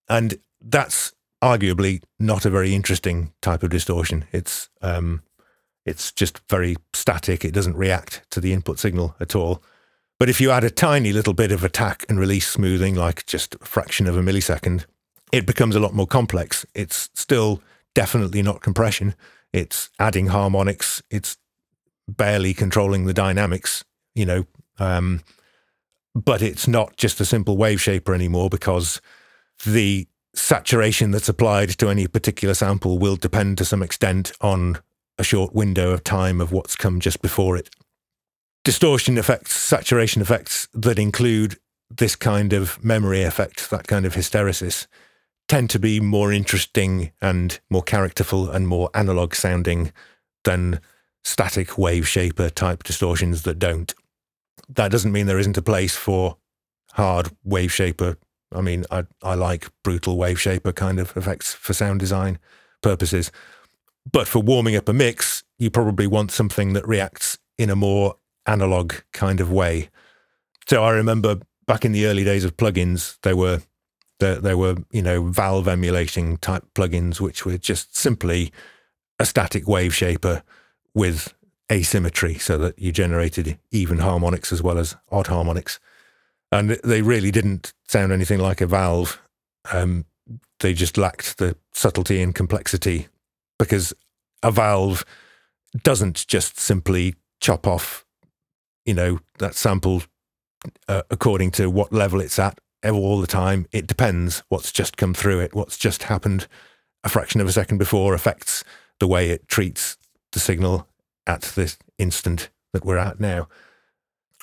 [0.09, 4.25] And that's arguably not a very interesting type of distortion.
[4.33, 5.23] It's um,
[5.85, 7.45] it's just very static.
[7.45, 9.63] It doesn't react to the input signal at all.
[10.19, 13.57] But if you add a tiny little bit of attack and release smoothing, like just
[13.57, 14.87] a fraction of a millisecond,
[15.33, 16.65] it becomes a lot more complex.
[16.75, 17.61] It's still
[17.95, 19.15] definitely not compression,
[19.55, 21.01] it's adding harmonics.
[21.11, 21.37] It's
[22.09, 24.47] barely controlling the dynamics, you know.
[24.81, 25.21] Um,
[26.13, 29.01] but it's not just a simple wave shaper anymore because
[29.65, 34.79] the saturation that's applied to any particular sample will depend to some extent on
[35.19, 37.71] a short window of time of what's come just before it.
[38.65, 41.57] Distortion effects, saturation effects that include
[41.91, 44.87] this kind of memory effect, that kind of hysteresis,
[45.49, 49.93] tend to be more interesting and more characterful and more analog sounding
[50.45, 50.81] than
[51.23, 53.95] static wave shaper type distortions that don't.
[54.69, 56.39] That doesn't mean there isn't a place for
[56.93, 58.17] hard wave shaper.
[58.55, 62.39] I mean, I, I like brutal wave shaper kind of effects for sound design
[62.83, 63.33] purposes.
[64.11, 68.17] But for warming up a mix, you probably want something that reacts in a more
[68.47, 69.89] analog kind of way.
[70.69, 73.63] So I remember back in the early days of plugins, there were
[74.21, 78.53] there, there were, you know, valve emulating type plugins, which were just simply
[79.19, 80.43] a static wave shaper
[80.95, 81.35] with
[81.71, 85.81] asymmetry so that you generated even harmonics as well as odd harmonics.
[86.55, 89.21] And they really didn't sound anything like a valve.
[89.73, 90.05] Um,
[90.61, 93.09] they just lacked the subtlety and complexity
[93.59, 93.93] because
[94.41, 95.05] a valve
[95.83, 98.05] doesn't just simply chop off,
[98.87, 100.05] you know, that sample
[100.87, 102.57] uh, according to what level it's at
[102.89, 103.67] all the time.
[103.73, 106.47] It depends what's just come through it, what's just happened
[107.03, 108.63] a fraction of a second before affects
[109.01, 109.99] the way it treats
[110.33, 110.87] the signal
[111.27, 113.49] at this instant that we're at now.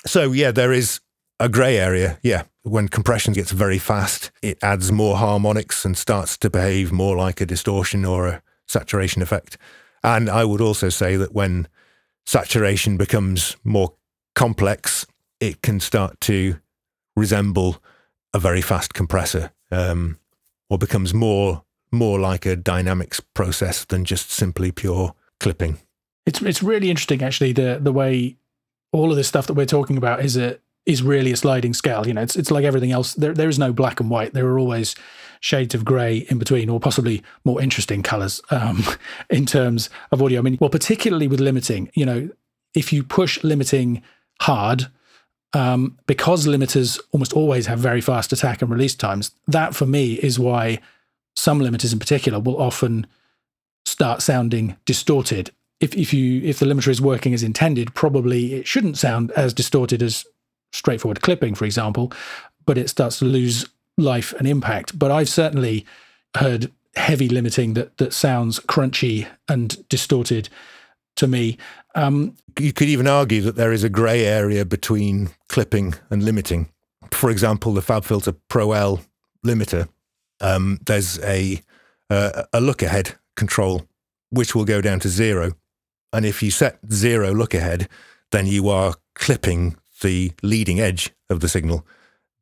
[0.04, 1.00] So, yeah, there is
[1.42, 2.18] a grey area.
[2.22, 7.16] Yeah, when compression gets very fast, it adds more harmonics and starts to behave more
[7.16, 9.58] like a distortion or a saturation effect.
[10.04, 11.66] And I would also say that when
[12.24, 13.94] saturation becomes more
[14.36, 15.04] complex,
[15.40, 16.60] it can start to
[17.16, 17.82] resemble
[18.32, 20.18] a very fast compressor, um,
[20.70, 21.64] or becomes more
[21.94, 25.78] more like a dynamics process than just simply pure clipping.
[26.24, 28.36] It's it's really interesting actually the the way
[28.92, 32.06] all of this stuff that we're talking about is a is really a sliding scale.
[32.06, 33.14] You know, it's it's like everything else.
[33.14, 34.34] There there is no black and white.
[34.34, 34.94] There are always
[35.40, 38.82] shades of grey in between, or possibly more interesting colours um,
[39.30, 40.38] in terms of audio.
[40.38, 42.30] I mean, well, particularly with limiting, you know,
[42.74, 44.02] if you push limiting
[44.40, 44.86] hard,
[45.52, 50.14] um, because limiters almost always have very fast attack and release times, that for me
[50.14, 50.78] is why
[51.34, 53.06] some limiters in particular will often
[53.84, 55.50] start sounding distorted.
[55.80, 59.52] If, if you if the limiter is working as intended, probably it shouldn't sound as
[59.52, 60.24] distorted as
[60.72, 62.12] straightforward clipping, for example,
[62.64, 63.66] but it starts to lose
[63.98, 64.98] life and impact.
[64.98, 65.86] But I've certainly
[66.36, 70.48] heard heavy limiting that that sounds crunchy and distorted
[71.16, 71.58] to me.
[71.94, 76.68] Um, you could even argue that there is a grey area between clipping and limiting.
[77.10, 79.00] For example, the FabFilter Pro L
[79.44, 79.88] limiter,
[80.40, 81.60] um, there's a
[82.10, 83.86] uh, a look ahead control
[84.30, 85.52] which will go down to zero,
[86.12, 87.88] and if you set zero look ahead,
[88.30, 91.86] then you are clipping the leading edge of the signal.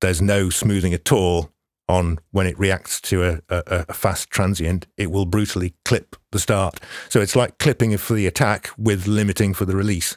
[0.00, 1.52] There's no smoothing at all
[1.90, 6.38] on when it reacts to a, a, a, fast transient, it will brutally clip the
[6.38, 6.78] start.
[7.08, 10.16] So it's like clipping for the attack with limiting for the release,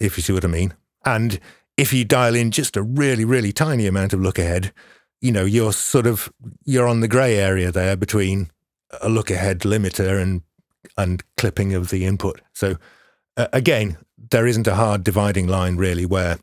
[0.00, 0.72] if you see what I mean.
[1.04, 1.38] And
[1.76, 4.72] if you dial in just a really, really tiny amount of look ahead,
[5.20, 6.32] you know, you're sort of
[6.64, 8.50] you're on the grey area there between
[9.02, 10.42] a look ahead limiter and
[10.96, 12.40] and clipping of the input.
[12.54, 12.76] So
[13.36, 13.98] uh, again,
[14.30, 16.38] there isn't a hard dividing line really where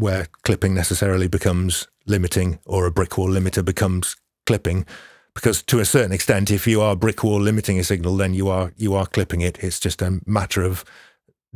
[0.00, 4.86] where clipping necessarily becomes limiting or a brick wall limiter becomes clipping.
[5.34, 8.48] Because to a certain extent if you are brick wall limiting a signal then you
[8.48, 9.62] are you are clipping it.
[9.62, 10.84] It's just a matter of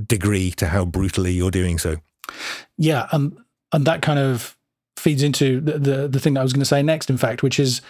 [0.07, 1.97] degree to how brutally you're doing so.
[2.77, 4.57] Yeah um, and that kind of
[4.97, 7.43] feeds into the, the, the thing that I was going to say next in fact
[7.43, 7.81] which is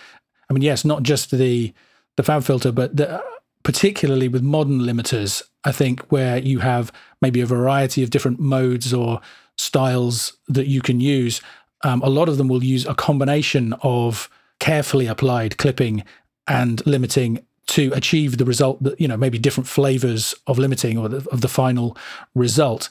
[0.48, 1.72] I mean yes not just the
[2.16, 3.22] the FabFilter but the,
[3.64, 8.94] particularly with modern limiters I think where you have maybe a variety of different modes
[8.94, 9.20] or
[9.57, 11.40] styles that you can use,
[11.82, 14.28] um, a lot of them will use a combination of
[14.59, 16.05] carefully applied clipping
[16.46, 21.09] and limiting to achieve the result that you know maybe different flavors of limiting or
[21.09, 21.96] the, of the final
[22.34, 22.88] result.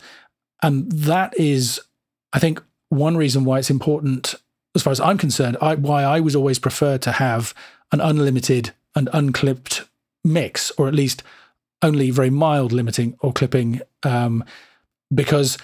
[0.62, 1.80] And that is
[2.34, 4.36] i think one reason why it's important
[4.76, 7.54] as far as i'm concerned I, why i was always prefer to have
[7.92, 9.84] an unlimited and unclipped
[10.24, 11.24] mix or at least
[11.82, 14.44] only very mild limiting or clipping um,
[15.14, 15.58] because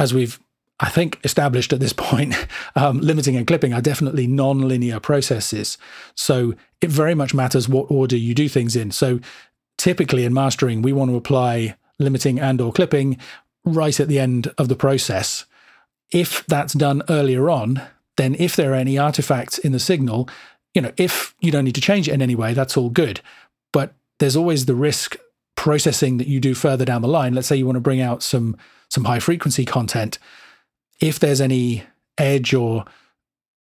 [0.00, 0.40] as we've
[0.82, 2.34] I think established at this point,
[2.74, 5.76] um, limiting and clipping are definitely non-linear processes.
[6.14, 8.90] So it very much matters what order you do things in.
[8.90, 9.20] So
[9.76, 13.18] typically in mastering, we want to apply limiting and or clipping
[13.62, 15.44] right at the end of the process.
[16.12, 17.82] If that's done earlier on,
[18.16, 20.30] then if there are any artifacts in the signal,
[20.72, 23.20] you know, if you don't need to change it in any way, that's all good.
[23.70, 25.18] But there's always the risk
[25.56, 27.34] processing that you do further down the line.
[27.34, 28.56] Let's say you want to bring out some
[28.90, 30.18] some high frequency content,
[31.00, 31.84] if there's any
[32.18, 32.84] edge or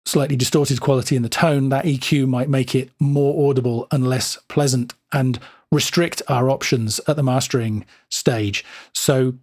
[0.05, 4.37] slightly distorted quality in the tone, that EQ might make it more audible and less
[4.47, 5.39] pleasant and
[5.71, 8.63] restrict our options at the mastering stage.
[8.93, 9.33] So,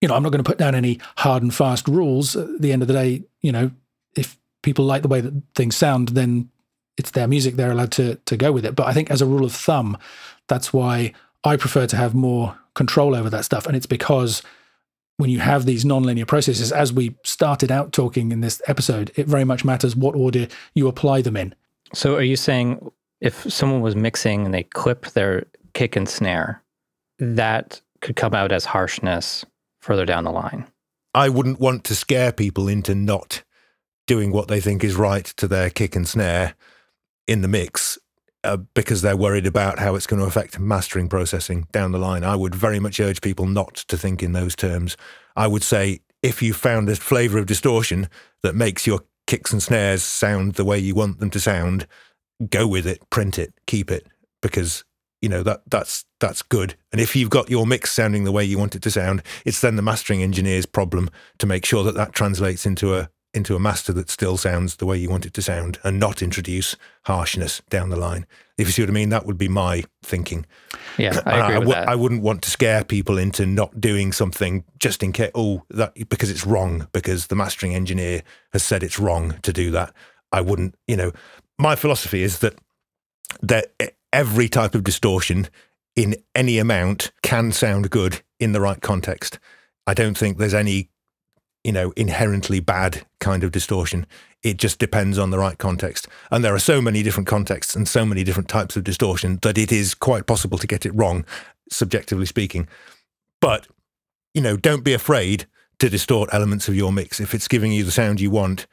[0.00, 2.36] you know, I'm not going to put down any hard and fast rules.
[2.36, 3.70] At the end of the day, you know,
[4.16, 6.50] if people like the way that things sound, then
[6.98, 8.76] it's their music, they're allowed to to go with it.
[8.76, 9.96] But I think as a rule of thumb,
[10.46, 13.66] that's why I prefer to have more control over that stuff.
[13.66, 14.42] And it's because
[15.22, 19.28] when you have these nonlinear processes, as we started out talking in this episode, it
[19.28, 21.54] very much matters what order you apply them in.
[21.94, 26.60] So, are you saying if someone was mixing and they clip their kick and snare,
[27.20, 29.44] that could come out as harshness
[29.80, 30.66] further down the line?
[31.14, 33.44] I wouldn't want to scare people into not
[34.08, 36.56] doing what they think is right to their kick and snare
[37.28, 37.96] in the mix
[38.44, 42.24] uh, because they're worried about how it's going to affect mastering processing down the line.
[42.24, 44.96] I would very much urge people not to think in those terms.
[45.36, 48.08] I would say if you found a flavor of distortion
[48.42, 51.86] that makes your kicks and snares sound the way you want them to sound,
[52.50, 54.06] go with it, print it, keep it,
[54.40, 54.84] because
[55.20, 56.74] you know that that's that's good.
[56.90, 59.60] And if you've got your mix sounding the way you want it to sound, it's
[59.60, 63.60] then the mastering engineer's problem to make sure that that translates into a into a
[63.60, 67.62] master that still sounds the way you want it to sound and not introduce harshness
[67.70, 68.26] down the line.
[68.58, 70.46] If you see what I mean, that would be my thinking.
[70.98, 71.88] Yeah, I agree I, with that.
[71.88, 75.94] I wouldn't want to scare people into not doing something just in case, oh, that
[76.08, 78.22] because it's wrong, because the mastering engineer
[78.52, 79.94] has said it's wrong to do that.
[80.30, 81.12] I wouldn't, you know,
[81.58, 82.58] my philosophy is that
[83.40, 83.72] that
[84.12, 85.48] every type of distortion
[85.96, 89.38] in any amount can sound good in the right context.
[89.86, 90.90] I don't think there's any
[91.64, 94.06] you know, inherently bad kind of distortion.
[94.42, 96.08] It just depends on the right context.
[96.30, 99.58] And there are so many different contexts and so many different types of distortion that
[99.58, 101.24] it is quite possible to get it wrong,
[101.70, 102.68] subjectively speaking.
[103.40, 103.68] But,
[104.34, 105.46] you know, don't be afraid
[105.78, 107.20] to distort elements of your mix.
[107.20, 108.66] If it's giving you the sound you want,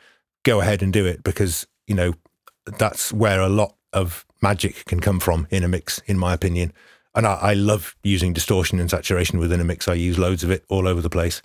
[0.44, 2.14] go ahead and do it because, you know,
[2.78, 6.74] that's where a lot of magic can come from in a mix, in my opinion.
[7.16, 9.88] And I, I love using distortion and saturation within a mix.
[9.88, 11.42] I use loads of it all over the place.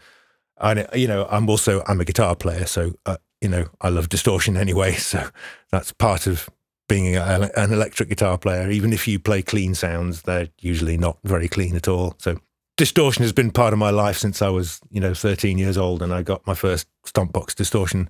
[0.59, 2.66] And, you know, I'm also, I'm a guitar player.
[2.66, 4.92] So, uh, you know, I love distortion anyway.
[4.98, 5.28] So
[5.70, 6.48] that's part of
[6.88, 8.70] being a, an electric guitar player.
[8.70, 12.14] Even if you play clean sounds, they're usually not very clean at all.
[12.18, 12.38] So
[12.76, 16.02] distortion has been part of my life since I was, you know, 13 years old
[16.02, 18.09] and I got my first Stompbox distortion,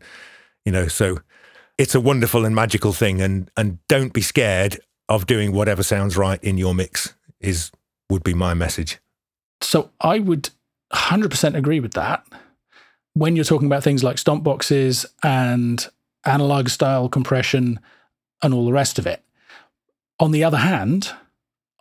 [0.65, 1.19] you know, so
[1.79, 4.79] it's a wonderful and magical thing and and don't be scared
[5.09, 7.71] of doing whatever sounds right in your mix is
[8.11, 8.99] would be my message.
[9.61, 10.51] So I would
[10.93, 12.25] 100% agree with that.
[13.15, 15.87] When you're talking about things like stomp boxes and
[16.25, 17.79] analog style compression
[18.43, 19.23] and all the rest of it.
[20.21, 21.11] On the other hand,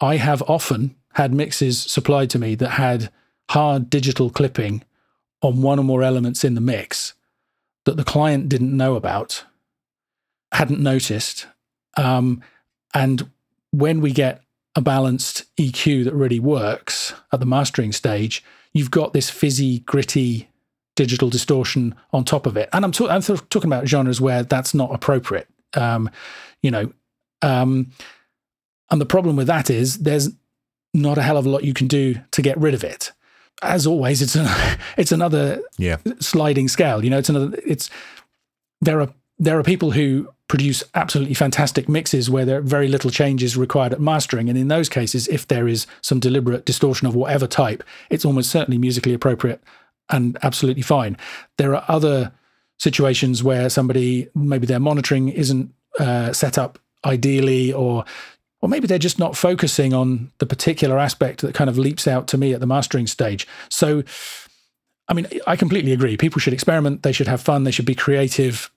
[0.02, 3.12] I have often had mixes supplied to me that had
[3.50, 4.84] hard digital clipping
[5.42, 7.14] on one or more elements in the mix
[7.86, 9.44] that the client didn't know about,
[10.54, 11.48] hadn't noticed.
[11.98, 12.42] Um,
[12.94, 13.30] and
[13.72, 14.42] when we get
[14.76, 18.44] a balanced EQ that really works at the mastering stage,
[18.74, 20.50] you've got this fizzy, gritty
[20.96, 22.70] digital distortion on top of it.
[22.74, 25.48] And I'm, I'm talking about genres where that's not appropriate.
[25.74, 26.10] Um,
[26.62, 26.92] you know,
[27.42, 27.92] um,
[28.92, 30.30] and the problem with that is there's
[30.94, 33.12] not a hell of a lot you can do to get rid of it.
[33.62, 34.48] As always, it's an,
[34.98, 35.98] it's another yeah.
[36.20, 37.04] sliding scale.
[37.04, 37.58] You know, it's another.
[37.66, 37.90] It's
[38.82, 39.10] there are
[39.40, 43.94] there are people who produce absolutely fantastic mixes where there are very little changes required
[43.94, 47.84] at mastering, and in those cases, if there is some deliberate distortion of whatever type,
[48.10, 49.64] it's almost certainly musically appropriate
[50.10, 51.18] and absolutely fine.
[51.58, 52.32] There are other
[52.80, 58.04] situations where somebody maybe their monitoring isn't uh, set up ideally, or
[58.62, 62.28] or maybe they're just not focusing on the particular aspect that kind of leaps out
[62.30, 63.48] to me at the mastering stage.
[63.70, 64.04] So,
[65.08, 66.16] I mean, I completely agree.
[66.16, 67.04] People should experiment.
[67.04, 67.64] They should have fun.
[67.64, 68.72] They should be creative.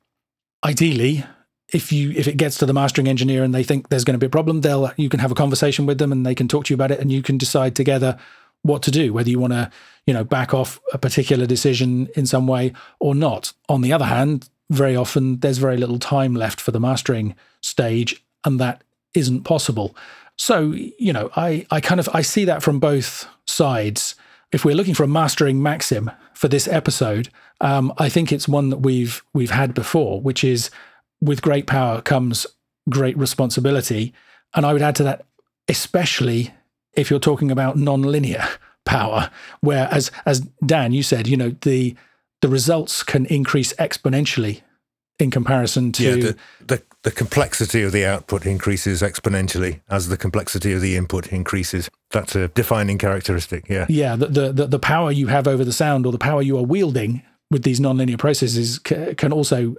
[0.64, 1.24] Ideally,
[1.72, 4.18] if you if it gets to the mastering engineer and they think there's going to
[4.18, 6.64] be a problem, they'll you can have a conversation with them and they can talk
[6.66, 8.18] to you about it, and you can decide together
[8.62, 9.70] what to do, whether you want to
[10.06, 13.52] you know back off a particular decision in some way or not.
[13.68, 18.24] On the other hand, very often there's very little time left for the mastering stage,
[18.44, 18.82] and that
[19.14, 19.96] isn't possible.
[20.36, 24.14] So, you know, I, I kind of I see that from both sides.
[24.52, 28.70] If we're looking for a mastering maxim for this episode, um, I think it's one
[28.70, 30.70] that we've we've had before, which is
[31.20, 32.46] with great power comes
[32.88, 34.12] great responsibility.
[34.54, 35.24] And I would add to that,
[35.68, 36.52] especially
[36.94, 38.46] if you're talking about non-linear
[38.84, 41.96] power, where as as Dan, you said, you know, the
[42.42, 44.62] the results can increase exponentially
[45.18, 46.36] in comparison to yeah, the,
[46.66, 51.88] the, the complexity of the output increases exponentially as the complexity of the input increases.
[52.10, 53.66] That's a defining characteristic.
[53.68, 53.86] Yeah.
[53.88, 54.16] Yeah.
[54.16, 57.22] The, the, the power you have over the sound or the power you are wielding
[57.50, 59.76] with these nonlinear processes c- can also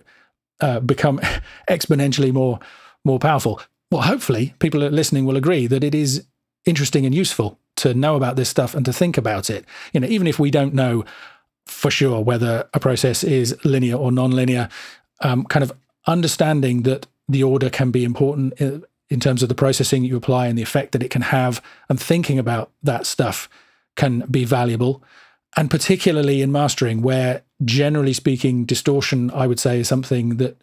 [0.61, 1.19] uh, become
[1.69, 2.59] exponentially more,
[3.03, 3.61] more powerful.
[3.91, 6.25] Well, hopefully people listening will agree that it is
[6.65, 9.65] interesting and useful to know about this stuff and to think about it.
[9.93, 11.05] You know, even if we don't know
[11.65, 14.69] for sure whether a process is linear or nonlinear,
[15.21, 15.71] um, kind of
[16.05, 20.47] understanding that the order can be important in, in terms of the processing you apply
[20.47, 23.49] and the effect that it can have, and thinking about that stuff
[23.95, 25.03] can be valuable.
[25.55, 30.61] And particularly in mastering, where generally speaking, distortion, I would say, is something that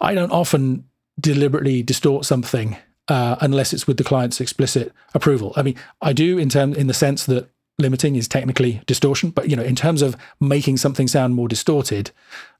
[0.00, 0.84] I don't often
[1.18, 2.76] deliberately distort something
[3.08, 5.52] uh, unless it's with the client's explicit approval.
[5.56, 9.50] I mean, I do in term in the sense that limiting is technically distortion, but
[9.50, 12.12] you know, in terms of making something sound more distorted,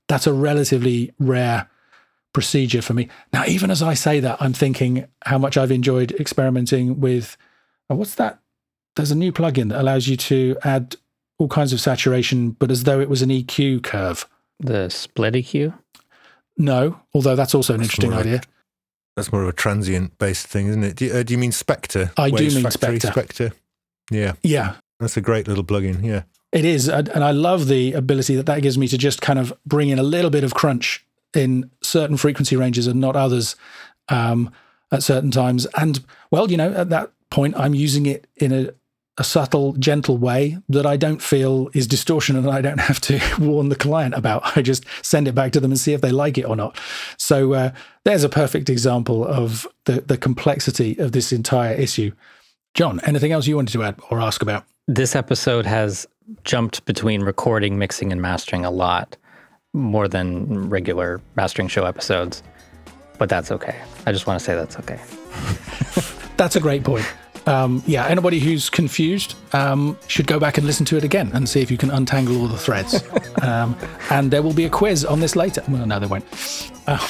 [0.08, 1.68] that's a relatively rare
[2.32, 3.08] procedure for me.
[3.32, 7.36] Now, even as I say that, I'm thinking how much I've enjoyed experimenting with
[7.88, 8.40] oh, what's that?
[8.96, 10.96] There's a new plugin that allows you to add
[11.40, 14.28] all kinds of saturation, but as though it was an EQ curve.
[14.58, 15.72] The split EQ?
[16.58, 18.36] No, although that's also an that's interesting idea.
[18.36, 18.42] A,
[19.16, 20.96] that's more of a transient based thing, isn't it?
[20.96, 22.12] Do you, uh, do you mean Spectre?
[22.18, 23.10] I do mean Spectre.
[23.10, 23.52] Spectre.
[24.10, 24.34] Yeah.
[24.42, 24.74] Yeah.
[25.00, 26.04] That's a great little plugin.
[26.04, 26.24] Yeah.
[26.52, 26.88] It is.
[26.88, 29.98] And I love the ability that that gives me to just kind of bring in
[29.98, 33.56] a little bit of crunch in certain frequency ranges and not others
[34.10, 34.52] um,
[34.92, 35.66] at certain times.
[35.78, 38.74] And well, you know, at that point, I'm using it in a,
[39.18, 43.20] a, subtle, gentle way that I don't feel is distortion and I don't have to
[43.38, 44.56] warn the client about.
[44.56, 46.78] I just send it back to them and see if they like it or not.
[47.16, 47.72] So uh,
[48.04, 52.12] there's a perfect example of the, the complexity of this entire issue.
[52.74, 54.64] Jon, anything else you wanted to add or ask about?
[54.86, 56.06] This episode has
[56.44, 59.16] jumped between recording, mixing, and mastering a lot
[59.72, 62.42] more than regular mastering show episodes.
[63.18, 63.80] But that's okay.
[64.06, 65.00] I just want to say that's okay.
[66.36, 67.06] that's a great point.
[67.46, 71.48] Um, yeah, anybody who's confused um, should go back and listen to it again and
[71.48, 73.02] see if you can untangle all the threads.
[73.42, 73.76] um,
[74.10, 75.62] and there will be a quiz on this later.
[75.68, 76.24] Well, no, there won't.
[76.86, 77.00] Um,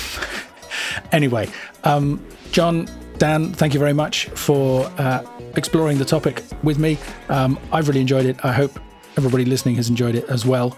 [1.12, 1.48] anyway,
[1.84, 5.22] um, Jon, Dan, thank you very much for uh,
[5.56, 6.98] exploring the topic with me.
[7.28, 8.42] Um, I've really enjoyed it.
[8.44, 8.78] I hope
[9.16, 10.70] everybody listening has enjoyed it as well.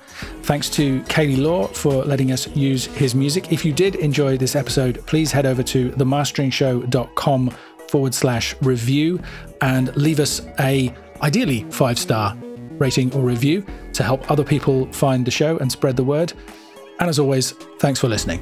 [0.42, 3.52] Thanks to Cayley Law for letting us use his music.
[3.52, 7.54] If you did enjoy this episode, please head over to themasteringshow.com
[7.92, 9.20] forward slash review
[9.60, 12.34] and leave us a ideally five star
[12.78, 16.32] rating or review to help other people find the show and spread the word.
[16.98, 18.40] And as always, thanks for listening.